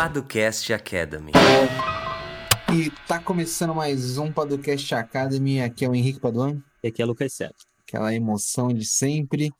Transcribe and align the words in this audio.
Paducast 0.00 0.72
Academy. 0.72 1.30
E 2.74 2.90
tá 3.06 3.18
começando 3.18 3.74
mais 3.74 4.16
um 4.16 4.32
Paducast 4.32 4.94
Academy. 4.94 5.60
Aqui 5.60 5.84
é 5.84 5.90
o 5.90 5.94
Henrique 5.94 6.18
Paduan. 6.18 6.62
E 6.82 6.88
aqui 6.88 7.02
é 7.02 7.04
Lucas 7.04 7.34
Seto. 7.34 7.66
Aquela 7.86 8.14
emoção 8.14 8.68
de 8.68 8.86
sempre. 8.86 9.50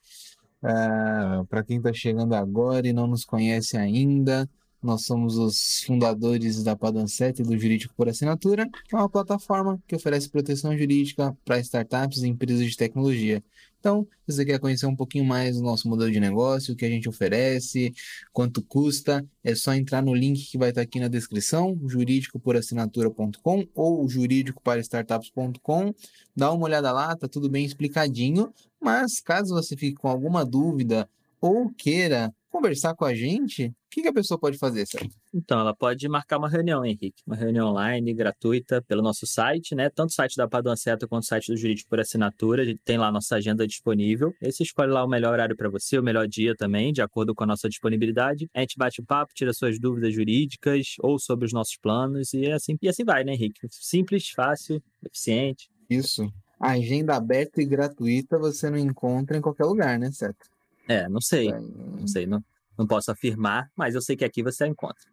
Uh, 0.63 1.45
Para 1.45 1.63
quem 1.63 1.79
tá 1.79 1.93
chegando 1.93 2.32
agora 2.35 2.89
e 2.89 2.93
não 2.95 3.07
nos 3.07 3.23
conhece 3.23 3.77
ainda, 3.77 4.49
nós 4.82 5.05
somos 5.05 5.37
os 5.37 5.82
fundadores 5.82 6.64
da 6.64 6.75
Paduan 6.75 7.07
7 7.07 7.43
e 7.43 7.45
do 7.45 7.59
Jurídico 7.59 7.93
por 7.95 8.09
Assinatura, 8.09 8.67
que 8.89 8.96
é 8.96 8.99
uma 8.99 9.11
plataforma 9.11 9.79
que 9.86 9.95
oferece 9.95 10.31
proteção 10.31 10.75
jurídica 10.75 11.36
para 11.45 11.61
startups 11.61 12.22
e 12.22 12.29
empresas 12.29 12.64
de 12.64 12.79
tecnologia. 12.79 13.45
Então, 13.81 14.07
se 14.29 14.37
você 14.37 14.45
quer 14.45 14.61
conhecer 14.61 14.85
um 14.85 14.95
pouquinho 14.95 15.25
mais 15.25 15.57
do 15.57 15.63
nosso 15.63 15.89
modelo 15.89 16.13
de 16.13 16.21
negócio, 16.21 16.75
o 16.75 16.77
que 16.77 16.85
a 16.85 16.89
gente 16.89 17.09
oferece, 17.09 17.93
quanto 18.31 18.63
custa, 18.63 19.27
é 19.43 19.54
só 19.54 19.73
entrar 19.75 20.03
no 20.03 20.14
link 20.14 20.50
que 20.50 20.59
vai 20.59 20.68
estar 20.68 20.82
aqui 20.82 21.00
na 21.00 21.09
descrição, 21.09 21.81
juridicoporassinatura.com 21.89 23.67
ou 23.75 24.07
juridicoparastartups.com. 24.07 25.95
Dá 26.37 26.53
uma 26.53 26.67
olhada 26.67 26.93
lá, 26.93 27.17
tá 27.17 27.27
tudo 27.27 27.49
bem 27.49 27.64
explicadinho. 27.64 28.53
Mas 28.79 29.18
caso 29.21 29.54
você 29.54 29.75
fique 29.77 29.96
com 29.96 30.09
alguma 30.09 30.45
dúvida 30.45 31.09
ou 31.40 31.71
queira 31.71 32.34
conversar 32.61 32.95
com 32.95 33.06
a 33.06 33.14
gente, 33.14 33.69
o 33.69 33.75
que, 33.91 34.03
que 34.03 34.09
a 34.09 34.12
pessoa 34.12 34.39
pode 34.39 34.59
fazer, 34.59 34.87
certo? 34.87 35.17
Então, 35.33 35.59
ela 35.59 35.75
pode 35.75 36.06
marcar 36.09 36.37
uma 36.37 36.48
reunião, 36.48 36.84
Henrique. 36.84 37.23
Uma 37.27 37.34
reunião 37.34 37.69
online, 37.69 38.12
gratuita, 38.12 38.83
pelo 38.83 39.01
nosso 39.01 39.27
site, 39.27 39.75
né? 39.75 39.89
Tanto 39.89 40.11
o 40.11 40.12
site 40.12 40.37
da 40.37 40.47
Paduan 40.47 40.77
Seta 40.77 41.09
quanto 41.09 41.23
o 41.23 41.27
site 41.27 41.51
do 41.51 41.56
Jurídico 41.56 41.89
por 41.89 41.98
Assinatura. 41.98 42.62
A 42.62 42.65
gente 42.67 42.81
tem 42.84 42.98
lá 42.98 43.09
a 43.09 43.12
nossa 43.12 43.37
agenda 43.37 43.67
disponível. 43.67 44.34
Aí 44.42 44.53
você 44.53 44.62
escolhe 44.62 44.92
lá 44.92 45.03
o 45.03 45.09
melhor 45.09 45.33
horário 45.33 45.56
para 45.56 45.70
você, 45.70 45.98
o 45.98 46.03
melhor 46.03 46.28
dia 46.28 46.55
também, 46.55 46.92
de 46.92 47.01
acordo 47.01 47.34
com 47.34 47.45
a 47.45 47.47
nossa 47.47 47.69
disponibilidade. 47.69 48.49
A 48.55 48.61
gente 48.61 48.77
bate 48.77 49.01
o 49.01 49.05
papo, 49.05 49.33
tira 49.34 49.53
suas 49.55 49.81
dúvidas 49.81 50.15
jurídicas 50.15 50.95
ou 51.01 51.19
sobre 51.19 51.47
os 51.47 51.53
nossos 51.53 51.77
planos 51.77 52.34
e 52.34 52.53
assim, 52.53 52.77
e 52.83 52.89
assim 52.89 53.05
vai, 53.05 53.25
né, 53.25 53.33
Henrique? 53.33 53.67
Simples, 53.71 54.29
fácil, 54.29 54.83
eficiente. 55.05 55.71
Isso. 55.89 56.31
Agenda 56.61 57.17
aberta 57.17 57.62
e 57.62 57.65
gratuita 57.65 58.39
você 58.39 58.69
não 58.69 58.79
encontra 58.79 59.39
em 59.39 59.41
qualquer 59.41 59.65
lugar, 59.65 59.99
né, 59.99 60.12
certo? 60.12 60.47
É, 60.91 61.09
não 61.09 61.21
sei. 61.21 61.53
Não 61.53 62.06
sei, 62.06 62.27
não, 62.27 62.43
não 62.81 62.86
posso 62.86 63.11
afirmar, 63.11 63.70
mas 63.77 63.95
eu 63.95 64.00
sei 64.00 64.17
que 64.17 64.25
aqui 64.25 64.42
você 64.42 64.64
a 64.64 64.67
encontra. 64.67 65.05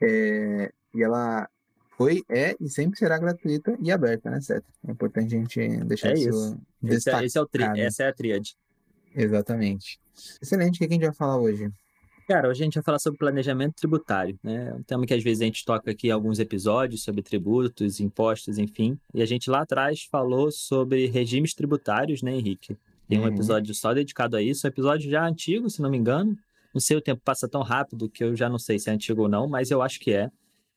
É, 0.00 0.72
e 0.94 1.02
ela 1.02 1.48
foi, 1.96 2.22
é 2.28 2.56
e 2.58 2.68
sempre 2.68 2.98
será 2.98 3.18
gratuita 3.18 3.76
e 3.80 3.92
aberta, 3.92 4.30
né, 4.30 4.40
certo? 4.40 4.66
É 4.86 4.90
importante 4.90 5.34
a 5.34 5.38
gente 5.38 5.84
deixar 5.84 6.10
É 6.10 6.14
isso. 6.14 6.58
Esse 6.82 7.10
é, 7.10 7.24
esse 7.24 7.38
é 7.38 7.40
o 7.40 7.46
tri, 7.46 7.64
essa 7.80 8.04
é 8.04 8.08
a 8.08 8.12
tríade. 8.12 8.56
Exatamente. 9.14 10.00
Excelente. 10.40 10.76
O 10.76 10.78
que 10.78 10.84
a 10.86 10.88
gente 10.88 11.04
vai 11.04 11.14
falar 11.14 11.38
hoje? 11.38 11.70
Cara, 12.26 12.48
hoje 12.48 12.62
a 12.62 12.64
gente 12.64 12.74
vai 12.74 12.82
falar 12.82 12.98
sobre 12.98 13.18
planejamento 13.18 13.74
tributário, 13.76 14.38
né? 14.42 14.70
É 14.70 14.74
um 14.74 14.82
tema 14.82 15.06
que 15.06 15.14
às 15.14 15.22
vezes 15.22 15.42
a 15.42 15.44
gente 15.44 15.64
toca 15.64 15.90
aqui 15.90 16.10
alguns 16.10 16.38
episódios 16.38 17.02
sobre 17.04 17.22
tributos, 17.22 18.00
impostos, 18.00 18.58
enfim. 18.58 18.98
E 19.14 19.22
a 19.22 19.26
gente 19.26 19.48
lá 19.48 19.60
atrás 19.60 20.02
falou 20.10 20.50
sobre 20.50 21.06
regimes 21.06 21.54
tributários, 21.54 22.22
né, 22.22 22.32
Henrique? 22.32 22.76
Tem 23.08 23.18
um 23.18 23.22
Uhum. 23.22 23.28
episódio 23.28 23.74
só 23.74 23.92
dedicado 23.94 24.36
a 24.36 24.42
isso, 24.42 24.66
um 24.66 24.68
episódio 24.70 25.10
já 25.10 25.26
antigo, 25.26 25.68
se 25.70 25.80
não 25.82 25.90
me 25.90 25.96
engano. 25.98 26.36
Não 26.74 26.80
sei, 26.80 26.96
o 26.96 27.00
tempo 27.00 27.22
passa 27.24 27.48
tão 27.48 27.62
rápido 27.62 28.08
que 28.10 28.22
eu 28.22 28.36
já 28.36 28.48
não 28.48 28.58
sei 28.58 28.78
se 28.78 28.90
é 28.90 28.92
antigo 28.92 29.22
ou 29.22 29.28
não, 29.28 29.48
mas 29.48 29.70
eu 29.70 29.80
acho 29.82 29.98
que 30.00 30.12
é. 30.12 30.30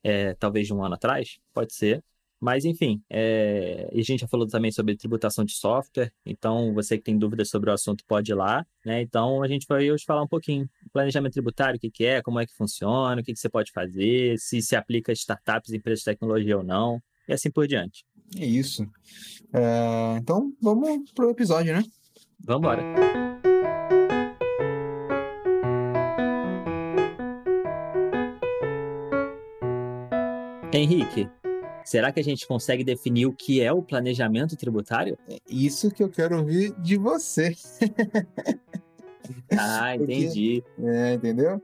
É, 0.04 0.34
talvez 0.36 0.66
de 0.68 0.74
um 0.74 0.84
ano 0.84 0.96
atrás, 0.96 1.40
pode 1.54 1.74
ser. 1.74 2.02
Mas, 2.40 2.64
enfim, 2.64 3.02
é, 3.10 3.90
e 3.92 4.00
a 4.00 4.04
gente 4.04 4.22
já 4.22 4.28
falou 4.30 4.48
também 4.48 4.72
sobre 4.72 4.96
tributação 4.96 5.44
de 5.44 5.52
software, 5.52 6.10
então 6.26 6.74
você 6.74 6.98
que 6.98 7.04
tem 7.04 7.18
dúvidas 7.18 7.50
sobre 7.50 7.70
o 7.70 7.74
assunto 7.74 8.06
pode 8.08 8.32
ir 8.32 8.36
lá, 8.36 8.66
né? 8.86 9.02
Então 9.02 9.44
a 9.44 9.48
gente 9.50 9.68
vai 9.68 9.92
hoje 9.92 10.06
falar 10.06 10.24
um 10.24 10.28
pouquinho 10.28 10.70
planejamento 10.94 11.34
tributário, 11.34 11.76
o 11.76 11.80
que, 11.82 11.92
que 11.92 12.06
é, 12.06 12.22
como 12.22 12.40
é 12.40 12.46
que 12.46 12.54
funciona, 12.56 13.20
o 13.20 13.26
que, 13.26 13.34
que 13.34 13.40
você 13.40 13.50
pode 13.50 13.74
fazer, 13.74 14.40
se 14.40 14.62
se 14.62 14.74
aplica 14.74 15.12
a 15.12 15.14
startups, 15.14 15.74
empresas 15.74 16.00
de 16.00 16.06
tecnologia 16.06 16.58
ou 16.58 16.64
não, 16.64 17.02
e 17.28 17.34
assim 17.34 17.52
por 17.52 17.68
diante. 17.68 18.06
É 18.38 18.46
isso. 18.46 18.88
É, 19.52 20.16
então, 20.18 20.54
vamos 20.62 21.12
pro 21.12 21.32
episódio, 21.32 21.74
né? 21.74 21.84
Vamos 22.46 22.60
embora. 22.62 22.84
Henrique, 30.72 31.28
será 31.84 32.12
que 32.12 32.20
a 32.20 32.24
gente 32.24 32.48
consegue 32.48 32.84
definir 32.84 33.26
o 33.26 33.34
que 33.34 33.62
é 33.62 33.72
o 33.72 33.82
planejamento 33.82 34.56
tributário? 34.56 35.18
É 35.28 35.38
isso 35.50 35.90
que 35.92 36.04
eu 36.04 36.10
quero 36.10 36.38
ouvir 36.38 36.74
de 36.80 36.98
você. 36.98 37.56
Ah, 39.52 39.94
Porque- 39.96 40.14
entendi. 40.16 40.64
É, 40.80 41.14
entendeu? 41.14 41.62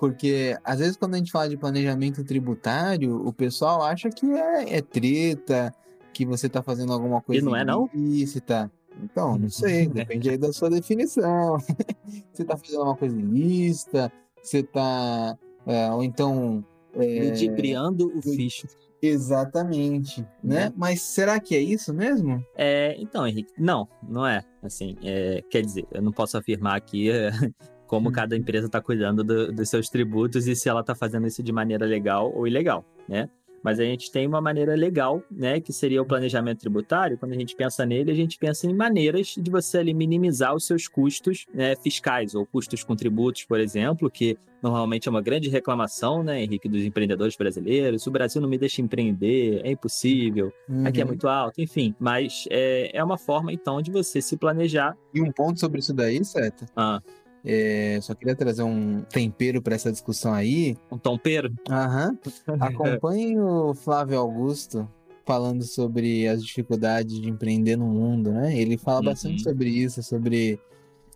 Porque 0.00 0.56
às 0.64 0.80
vezes 0.80 0.96
quando 0.96 1.14
a 1.14 1.18
gente 1.18 1.30
fala 1.30 1.48
de 1.48 1.56
planejamento 1.56 2.24
tributário, 2.24 3.24
o 3.24 3.32
pessoal 3.32 3.82
acha 3.82 4.08
que 4.08 4.26
é, 4.32 4.78
é 4.78 4.82
treta, 4.82 5.72
que 6.12 6.26
você 6.26 6.48
tá 6.48 6.60
fazendo 6.60 6.92
alguma 6.92 7.20
coisa 7.20 7.44
não 7.44 7.54
é, 7.54 7.64
não? 7.64 7.88
ilícita. 7.94 8.70
Então, 9.02 9.36
não 9.38 9.48
sei, 9.50 9.86
depende 9.88 10.30
aí 10.30 10.38
da 10.38 10.52
sua 10.52 10.70
definição. 10.70 11.58
você 12.32 12.44
tá 12.44 12.56
fazendo 12.56 12.82
uma 12.82 12.96
coisa 12.96 13.18
ilícita, 13.18 14.12
você 14.42 14.62
tá. 14.62 15.36
é, 15.66 15.90
ou 15.92 16.02
então. 16.04 16.64
é, 16.94 17.24
Ludibriando 17.24 18.06
o 18.16 18.22
ficho. 18.22 18.66
exatamente, 19.02 20.20
né? 20.42 20.66
Né? 20.66 20.72
Mas 20.76 21.02
será 21.02 21.38
que 21.40 21.54
é 21.54 21.60
isso 21.60 21.92
mesmo? 21.92 22.44
É, 22.56 22.94
então, 22.98 23.26
Henrique, 23.26 23.52
não, 23.58 23.88
não 24.08 24.26
é. 24.26 24.42
Assim, 24.62 24.96
é, 25.02 25.42
quer 25.50 25.62
dizer, 25.62 25.86
eu 25.92 26.00
não 26.02 26.12
posso 26.12 26.36
afirmar 26.38 26.76
aqui 26.76 27.10
é, 27.10 27.30
como 27.86 28.08
Hum. 28.08 28.12
cada 28.12 28.36
empresa 28.36 28.66
está 28.66 28.80
cuidando 28.80 29.22
do- 29.22 29.52
dos 29.52 29.68
seus 29.68 29.88
tributos 29.88 30.46
e 30.46 30.54
se 30.56 30.68
ela 30.68 30.80
está 30.80 30.94
fazendo 30.94 31.26
isso 31.26 31.42
de 31.42 31.52
maneira 31.52 31.84
legal 31.84 32.32
ou 32.34 32.46
ilegal, 32.46 32.84
né? 33.08 33.28
Mas 33.64 33.80
a 33.80 33.84
gente 33.84 34.12
tem 34.12 34.26
uma 34.26 34.42
maneira 34.42 34.74
legal, 34.74 35.22
né, 35.30 35.58
que 35.58 35.72
seria 35.72 36.02
o 36.02 36.04
planejamento 36.04 36.60
tributário. 36.60 37.16
Quando 37.16 37.32
a 37.32 37.34
gente 37.34 37.56
pensa 37.56 37.86
nele, 37.86 38.10
a 38.10 38.14
gente 38.14 38.38
pensa 38.38 38.66
em 38.66 38.74
maneiras 38.74 39.34
de 39.38 39.50
você 39.50 39.78
ali 39.78 39.94
minimizar 39.94 40.54
os 40.54 40.66
seus 40.66 40.86
custos 40.86 41.46
né, 41.54 41.74
fiscais 41.76 42.34
ou 42.34 42.44
custos 42.44 42.84
com 42.84 42.94
tributos, 42.94 43.44
por 43.44 43.58
exemplo, 43.58 44.10
que 44.10 44.36
normalmente 44.62 45.08
é 45.08 45.10
uma 45.10 45.22
grande 45.22 45.48
reclamação, 45.48 46.22
né, 46.22 46.42
Henrique, 46.42 46.68
dos 46.68 46.82
empreendedores 46.82 47.36
brasileiros. 47.36 48.06
O 48.06 48.10
Brasil 48.10 48.40
não 48.42 48.48
me 48.48 48.58
deixa 48.58 48.82
empreender, 48.82 49.62
é 49.64 49.70
impossível 49.70 50.52
aqui 50.84 51.00
é 51.00 51.04
Uhum. 51.04 51.08
muito 51.08 51.26
alto, 51.26 51.60
enfim. 51.60 51.94
Mas 51.98 52.44
é, 52.50 52.90
é 52.94 53.02
uma 53.02 53.16
forma, 53.16 53.50
então, 53.50 53.80
de 53.80 53.90
você 53.90 54.20
se 54.20 54.36
planejar. 54.36 54.94
E 55.14 55.22
um 55.22 55.32
ponto 55.32 55.58
sobre 55.58 55.80
isso 55.80 55.94
daí, 55.94 56.22
certo? 56.24 56.66
Ah, 56.76 57.00
É, 57.44 57.98
só 58.00 58.14
queria 58.14 58.34
trazer 58.34 58.62
um 58.62 59.02
tempero 59.02 59.60
para 59.60 59.74
essa 59.74 59.92
discussão 59.92 60.32
aí. 60.32 60.76
um 60.90 60.96
tompeiro. 60.98 61.52
Aham. 61.70 62.18
Acompanhe 62.60 63.38
o 63.38 63.74
Flávio 63.74 64.18
Augusto 64.18 64.88
falando 65.26 65.62
sobre 65.64 66.26
as 66.28 66.42
dificuldades 66.44 67.20
de 67.20 67.28
empreender 67.28 67.76
no 67.76 67.86
mundo, 67.86 68.30
né? 68.32 68.56
Ele 68.58 68.76
fala 68.78 68.98
Uhum. 68.98 69.04
bastante 69.06 69.42
sobre 69.42 69.68
isso, 69.68 70.02
sobre 70.02 70.58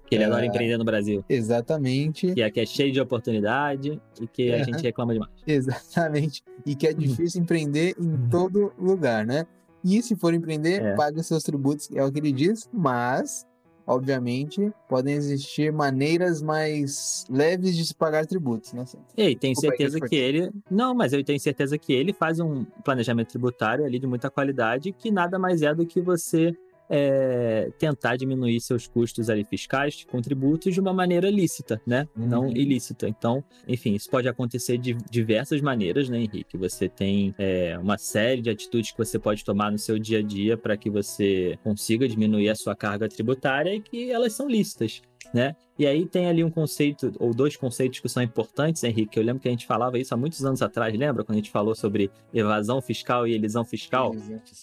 Que 0.07 0.15
ele 0.15 0.25
É. 0.25 0.27
adora 0.27 0.47
empreender 0.47 0.79
no 0.79 0.85
Brasil. 0.87 1.23
exatamente, 1.29 2.33
Que 2.35 2.43
aqui 2.43 2.61
é 2.61 2.65
cheio 2.67 2.91
de 2.91 2.99
oportunidade 3.01 4.01
e 4.19 4.27
que 4.27 4.51
a 4.53 4.63
gente 4.63 4.83
reclama 4.83 5.13
demais. 5.13 5.31
exatamente, 5.47 6.43
e 6.65 6.75
que 6.75 6.87
é 6.87 6.95
difícil 6.95 7.43
empreender 7.43 7.95
em 8.01 8.29
todo 8.31 8.73
lugar, 8.79 9.27
né? 9.27 9.45
E 9.85 10.03
se 10.03 10.17
for 10.17 10.33
empreender, 10.33 10.83
É. 10.83 10.95
pague 10.95 11.21
os 11.21 11.27
seus 11.27 11.43
tributos, 11.43 11.91
é 11.95 12.03
o 12.03 12.11
que 12.11 12.19
ele 12.21 12.33
diz, 12.33 12.69
mas 12.73 13.47
obviamente 13.89 14.71
podem 14.87 15.15
existir 15.15 15.73
maneiras 15.73 16.43
mais 16.43 17.25
leves 17.31 17.75
de 17.75 17.87
se 17.87 17.95
pagar 17.95 18.27
tributos, 18.27 18.75
né? 18.75 18.85
E 19.17 19.35
tenho 19.35 19.55
Desculpa 19.55 19.77
certeza 19.77 20.01
que 20.01 20.15
ele. 20.15 20.51
Não, 20.71 20.95
mas 20.95 21.15
eu 21.15 21.25
tenho 21.25 21.41
certeza 21.41 21.79
que 21.79 21.93
ele 21.95 22.13
faz 22.13 22.39
um 22.39 22.65
planejamento 22.85 23.31
tributário 23.31 23.85
ali 23.85 23.99
de 23.99 24.07
muita 24.07 24.31
qualidade, 24.31 24.93
que 24.93 25.11
nada 25.11 25.39
mais 25.39 25.63
é 25.63 25.75
do 25.75 25.87
que 25.87 26.03
você 26.03 26.55
é, 26.91 27.71
tentar 27.79 28.17
diminuir 28.17 28.61
seus 28.61 28.87
custos 28.87 29.29
ali 29.29 29.45
fiscais 29.45 30.05
com 30.11 30.21
tributos 30.23 30.73
de 30.75 30.81
uma 30.81 30.93
maneira 30.93 31.31
lícita, 31.31 31.81
né? 31.87 32.09
Não 32.17 32.45
Uhum. 32.47 32.57
ilícita. 32.57 33.09
Então, 33.09 33.43
enfim, 33.67 33.95
isso 33.95 34.09
pode 34.11 34.29
acontecer 34.29 34.79
de 34.79 34.95
diversas 35.11 35.61
maneiras, 35.61 36.09
né, 36.09 36.19
Henrique? 36.19 36.57
Você 36.57 36.89
tem 36.89 37.35
é, 37.39 37.77
uma 37.79 37.99
série 37.99 38.41
de 38.41 38.51
atitudes 38.51 38.93
que 38.93 38.99
você 38.99 39.19
pode 39.19 39.45
tomar 39.45 39.71
no 39.71 39.79
seu 39.79 39.99
dia 39.99 40.19
a 40.19 40.23
dia 40.23 40.57
para 40.57 40.77
que 40.77 40.89
você 40.91 41.59
consiga 41.63 42.09
diminuir 42.09 42.49
a 42.49 42.55
sua 42.55 42.75
carga 42.75 43.09
tributária 43.09 43.75
e 43.75 43.81
que 43.81 44.11
elas 44.11 44.33
são 44.33 44.49
lícitas. 44.49 45.03
Né? 45.33 45.55
E 45.79 45.87
aí 45.87 46.07
tem 46.07 46.27
ali 46.27 46.43
um 46.43 46.51
conceito, 46.51 47.13
ou 47.21 47.33
dois 47.33 47.57
conceitos 47.57 48.01
que 48.01 48.09
são 48.09 48.21
importantes, 48.21 48.83
Henrique. 48.83 49.17
Eu 49.17 49.23
lembro 49.23 49.41
que 49.41 49.47
a 49.47 49.51
gente 49.51 49.67
falava 49.67 49.97
isso 49.97 50.13
há 50.13 50.17
muitos 50.17 50.45
anos 50.45 50.61
atrás, 50.61 50.93
lembra? 50.97 51.23
Quando 51.23 51.37
a 51.37 51.39
gente 51.39 51.51
falou 51.51 51.75
sobre 51.75 52.11
evasão 52.35 52.83
fiscal 52.83 53.29
e 53.29 53.33
elisão 53.33 53.65
fiscal. 53.65 54.13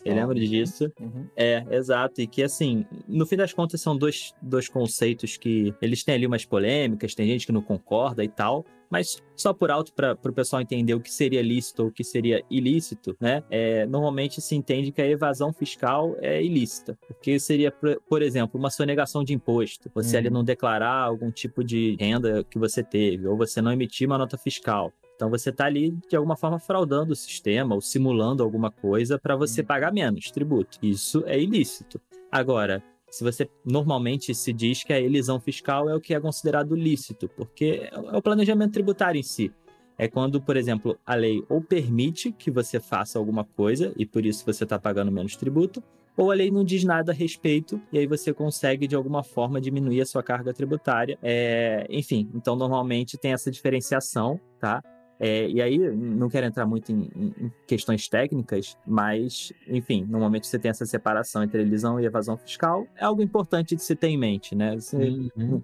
Eu 0.04 0.16
lembro 0.16 0.36
disso. 0.36 0.92
Uhum. 1.00 1.26
É, 1.38 1.64
exato. 1.72 2.20
E 2.20 2.28
que, 2.28 2.44
assim, 2.44 2.86
no 3.08 3.26
fim 3.26 3.38
das 3.38 3.54
contas, 3.54 3.80
são 3.80 3.96
dois, 3.96 4.34
dois 4.42 4.68
conceitos 4.68 5.38
que 5.38 5.74
eles 5.82 6.04
têm 6.04 6.16
ali 6.16 6.28
umas 6.28 6.44
polêmicas, 6.44 7.16
tem 7.16 7.28
gente 7.28 7.46
que 7.46 7.54
não 7.54 7.62
concorda 7.62 8.22
e 8.22 8.28
tal. 8.28 8.66
Mas 8.90 9.22
só 9.36 9.54
por 9.54 9.72
alto 9.72 9.94
para 9.94 10.14
o 10.24 10.34
pessoal 10.34 10.62
entender 10.62 10.94
o 10.94 11.00
que 11.00 11.12
seria 11.12 11.42
lícito 11.42 11.84
ou 11.84 11.90
o 11.90 11.92
que 11.92 12.04
seria 12.04 12.44
ilícito, 12.50 13.16
né? 13.20 13.44
É, 13.50 13.86
normalmente 13.86 14.42
se 14.42 14.56
entende 14.56 14.92
que 14.92 15.02
a 15.02 15.08
evasão 15.08 15.52
fiscal 15.52 16.16
é 16.20 16.44
ilícita, 16.44 16.98
porque 17.08 17.40
seria, 17.40 17.72
por 17.72 18.22
exemplo, 18.22 18.60
uma 18.60 18.70
sonegação 18.70 19.24
de 19.24 19.34
imposto. 19.34 19.90
Você 19.94 20.16
uhum. 20.16 20.20
ali 20.20 20.30
não 20.30 20.44
declarar 20.44 20.96
algum 20.96 21.32
tipo 21.32 21.64
de 21.64 21.96
renda 22.00 22.44
que 22.44 22.58
você 22.58 22.84
teve, 22.84 23.28
ou 23.28 23.38
você 23.38 23.62
não 23.62 23.72
emitir 23.72 24.08
uma 24.08 24.18
nota 24.18 24.38
fiscal. 24.38 24.92
Então 25.16 25.30
você 25.30 25.50
está 25.50 25.66
ali 25.66 25.98
de 26.10 26.16
alguma 26.16 26.36
forma 26.36 26.60
fraudando 26.60 27.14
o 27.14 27.16
sistema 27.16 27.74
ou 27.74 27.82
simulando 27.82 28.44
alguma 28.44 28.70
coisa 28.70 29.18
para 29.18 29.36
você 29.36 29.62
uhum. 29.62 29.68
pagar 29.68 29.92
menos 29.94 30.30
tributo. 30.30 30.78
Isso 30.82 31.24
é 31.26 31.40
ilícito. 31.40 32.02
Agora, 32.32 32.84
se 33.10 33.24
você 33.24 33.50
normalmente 33.66 34.34
se 34.34 34.52
diz 34.52 34.84
que 34.84 34.94
a 34.94 35.00
elisão 35.00 35.40
fiscal 35.40 35.90
é 35.90 35.96
o 35.96 36.02
que 36.02 36.14
é 36.14 36.20
considerado 36.20 36.76
lícito, 36.76 37.30
porque 37.30 37.90
é 37.92 38.18
o 38.18 38.22
planejamento 38.22 38.74
tributário 38.74 39.20
em 39.20 39.24
si. 39.24 39.52
É 39.98 40.08
quando, 40.08 40.42
por 40.42 40.58
exemplo, 40.58 40.98
a 41.06 41.16
lei 41.16 41.44
ou 41.48 41.62
permite 41.62 42.32
que 42.32 42.52
você 42.52 42.80
faça 42.80 43.18
alguma 43.18 43.46
coisa 43.46 43.94
e 43.96 44.06
por 44.06 44.26
isso 44.26 44.46
você 44.46 44.66
está 44.66 44.78
pagando 44.78 45.12
menos 45.12 45.38
tributo, 45.38 45.82
ou 46.18 46.32
a 46.32 46.36
lei 46.36 46.50
não 46.50 46.64
diz 46.64 46.84
nada 46.84 47.12
a 47.12 47.16
respeito 47.16 47.82
e 47.92 48.00
aí 48.00 48.08
você 48.08 48.34
consegue 48.34 48.88
de 48.88 48.96
alguma 48.96 49.24
forma 49.24 49.60
diminuir 49.60 50.02
a 50.02 50.06
sua 50.06 50.24
carga 50.24 50.54
tributária. 50.54 51.18
É, 51.22 51.86
enfim, 51.90 52.30
então 52.34 52.56
normalmente 52.56 53.18
tem 53.18 53.34
essa 53.34 53.52
diferenciação, 53.52 54.40
tá? 54.60 54.82
É, 55.20 55.48
e 55.48 55.62
aí, 55.62 55.78
não 55.78 56.30
quero 56.30 56.46
entrar 56.46 56.66
muito 56.66 56.92
em, 56.92 57.10
em, 57.16 57.52
questões 57.66 58.08
técnicas, 58.10 58.78
mas, 58.86 59.54
enfim, 59.68 60.06
no 60.10 60.20
momento 60.20 60.42
que 60.42 60.48
você 60.48 60.60
tem 60.60 60.70
essa 60.70 60.86
separação 60.86 61.44
entre 61.44 61.62
elisão 61.62 62.00
e 62.00 62.06
evasão 62.06 62.36
fiscal, 62.38 62.86
é 62.98 63.06
algo 63.06 63.22
importante 63.22 63.76
de 63.76 63.82
se 63.82 63.96
ter 63.96 64.08
em 64.08 64.18
mente, 64.18 64.54
né? 64.54 64.76
Você, 64.76 64.98
uhum. 65.38 65.64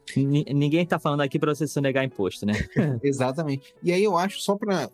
Ninguém 0.54 0.84
está 0.84 0.98
falando 0.98 1.22
aqui 1.22 1.38
para 1.38 1.54
você 1.54 1.68
sonegar 1.68 2.04
imposto, 2.06 2.46
né? 2.46 2.54
Exatamente. 3.04 3.76
E 3.84 3.92
aí 3.92 4.04
eu 4.04 4.18
acho, 4.18 4.40
só 4.40 4.56
para. 4.56 4.90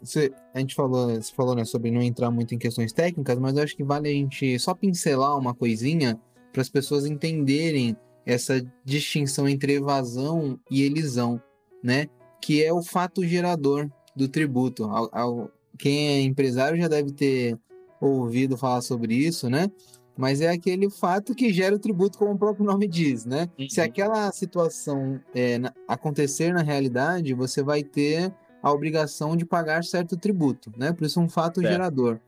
A 0.54 0.60
gente 0.60 0.74
falou, 0.74 1.16
você 1.16 1.34
falou 1.34 1.56
né, 1.56 1.64
sobre 1.64 1.92
não 1.92 2.02
entrar 2.02 2.32
muito 2.32 2.56
em 2.56 2.58
questões 2.58 2.92
técnicas, 2.92 3.38
mas 3.38 3.56
eu 3.56 3.64
acho 3.64 3.76
que 3.76 3.84
vale 3.84 4.10
a 4.10 4.14
gente 4.14 4.58
só 4.58 4.74
pincelar 4.74 5.38
uma 5.38 5.54
coisinha 5.54 6.20
para 6.52 6.62
as 6.62 6.70
pessoas 6.70 7.06
entenderem 7.06 7.96
essa 8.26 8.66
distinção 8.84 9.48
entre 9.48 9.76
evasão 9.76 10.60
e 10.72 10.82
elisão, 10.82 11.40
né? 11.84 12.08
Que 12.42 12.64
é 12.64 12.74
o 12.74 12.82
fato 12.82 13.24
gerador 13.24 13.90
do 14.18 14.28
tributo. 14.28 14.86
Ao, 14.86 15.10
ao, 15.12 15.52
quem 15.78 16.10
é 16.10 16.22
empresário 16.22 16.80
já 16.80 16.88
deve 16.88 17.12
ter 17.12 17.58
ouvido 18.02 18.58
falar 18.58 18.82
sobre 18.82 19.16
isso, 19.16 19.50
né? 19.50 19.72
Mas 20.18 20.42
é 20.42 20.50
aquele 20.50 20.90
fato 20.90 21.36
que 21.36 21.54
gera 21.54 21.76
o 21.76 21.80
tributo, 21.80 22.18
como 22.18 22.32
o 22.32 22.38
próprio 22.38 22.66
nome 22.66 22.88
diz, 22.88 23.24
né? 23.24 23.48
Uhum. 23.58 23.70
Se 23.70 23.80
aquela 23.80 24.32
situação 24.32 25.20
é, 25.34 25.60
acontecer 25.88 26.52
na 26.52 26.64
realidade, 26.64 27.36
você 27.36 27.62
vai 27.62 27.84
ter 27.84 28.34
a 28.62 28.72
obrigação 28.72 29.38
de 29.38 29.46
pagar 29.46 29.84
certo 29.84 30.18
tributo, 30.18 30.74
né? 30.76 30.92
Por 30.92 31.06
isso 31.06 31.22
um 31.22 31.30
fato 31.30 31.62
é. 31.64 31.72
gerador. 31.72 32.20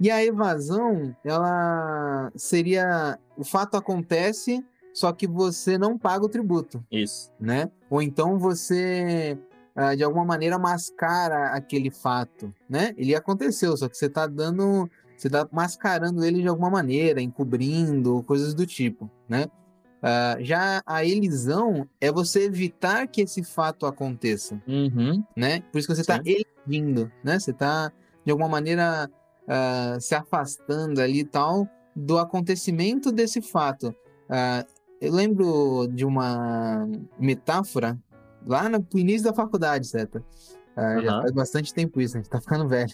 E 0.00 0.10
a 0.10 0.24
evasão, 0.24 1.14
ela 1.24 2.32
seria 2.34 3.16
o 3.36 3.44
fato 3.44 3.76
acontece, 3.76 4.64
só 4.92 5.12
que 5.12 5.28
você 5.28 5.78
não 5.78 5.96
paga 5.96 6.24
o 6.24 6.28
tributo. 6.28 6.84
Isso. 6.90 7.30
Né? 7.38 7.70
Ou 7.88 8.02
então 8.02 8.36
você 8.36 9.38
uh, 9.76 9.96
de 9.96 10.02
alguma 10.02 10.24
maneira 10.24 10.58
mascara 10.58 11.48
aquele 11.48 11.90
fato, 11.90 12.52
né? 12.68 12.94
Ele 12.96 13.14
aconteceu, 13.14 13.76
só 13.76 13.88
que 13.88 13.96
você 13.96 14.06
está 14.06 14.26
dando, 14.26 14.88
você 15.16 15.28
está 15.28 15.48
mascarando 15.52 16.24
ele 16.24 16.42
de 16.42 16.48
alguma 16.48 16.70
maneira, 16.70 17.20
encobrindo, 17.20 18.22
coisas 18.24 18.54
do 18.54 18.66
tipo, 18.66 19.10
né? 19.28 19.46
Uh, 19.98 20.42
já 20.44 20.82
a 20.84 21.04
elisão 21.04 21.88
é 22.00 22.10
você 22.10 22.44
evitar 22.44 23.06
que 23.06 23.22
esse 23.22 23.44
fato 23.44 23.86
aconteça, 23.86 24.60
uhum. 24.66 25.22
né? 25.36 25.60
Por 25.72 25.78
isso 25.78 25.86
que 25.86 25.94
você 25.94 26.00
está 26.00 26.20
eligindo, 26.24 27.10
né? 27.22 27.38
Você 27.38 27.52
está 27.52 27.92
de 28.24 28.30
alguma 28.32 28.48
maneira 28.48 29.08
uh, 29.44 30.00
se 30.00 30.14
afastando 30.14 31.00
ali 31.00 31.20
e 31.20 31.24
tal 31.24 31.68
do 31.94 32.18
acontecimento 32.18 33.12
desse 33.12 33.42
fato. 33.42 33.94
Eu 34.98 35.12
lembro 35.12 35.86
de 35.88 36.06
uma 36.06 36.88
metáfora 37.18 37.98
lá 38.46 38.68
no 38.68 38.84
início 38.94 39.24
da 39.24 39.34
faculdade, 39.34 39.86
certo? 39.86 40.24
Ah, 40.76 40.94
uhum. 40.96 41.02
Já 41.02 41.20
faz 41.20 41.32
bastante 41.32 41.74
tempo 41.74 42.00
isso, 42.00 42.16
a 42.16 42.20
gente 42.20 42.30
tá 42.30 42.40
ficando 42.40 42.68
velho. 42.68 42.92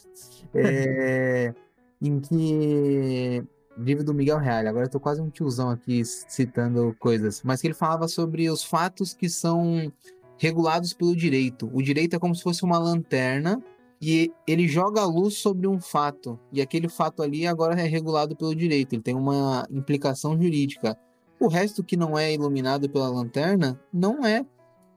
É, 0.55 1.55
em 2.01 2.21
que. 2.21 3.45
Livro 3.77 4.03
do 4.03 4.13
Miguel 4.13 4.39
Reale, 4.39 4.67
agora 4.67 4.87
eu 4.87 4.91
tô 4.91 4.99
quase 4.99 5.21
um 5.21 5.31
tiozão 5.31 5.71
aqui 5.71 6.05
citando 6.05 6.97
coisas, 6.99 7.43
mas 7.45 7.61
que 7.61 7.69
ele 7.69 7.75
falava 7.75 8.09
sobre 8.09 8.51
os 8.51 8.65
fatos 8.65 9.15
que 9.15 9.29
são 9.29 9.93
regulados 10.37 10.93
pelo 10.93 11.15
direito. 11.15 11.71
O 11.73 11.81
direito 11.81 12.17
é 12.17 12.19
como 12.19 12.35
se 12.35 12.43
fosse 12.43 12.65
uma 12.65 12.77
lanterna 12.77 13.63
e 14.03 14.33
ele 14.49 14.67
joga 14.67 15.01
a 15.01 15.07
luz 15.07 15.35
sobre 15.35 15.69
um 15.69 15.81
fato, 15.81 16.39
e 16.53 16.61
aquele 16.61 16.89
fato 16.89 17.23
ali 17.23 17.47
agora 17.47 17.81
é 17.81 17.87
regulado 17.87 18.37
pelo 18.37 18.55
direito, 18.55 18.95
ele 18.95 19.03
tem 19.03 19.15
uma 19.15 19.67
implicação 19.71 20.41
jurídica. 20.41 20.97
O 21.41 21.49
resto 21.49 21.85
que 21.85 21.97
não 21.97 22.19
é 22.19 22.33
iluminado 22.33 22.89
pela 22.89 23.09
lanterna 23.09 23.81
não 23.93 24.25
é 24.25 24.45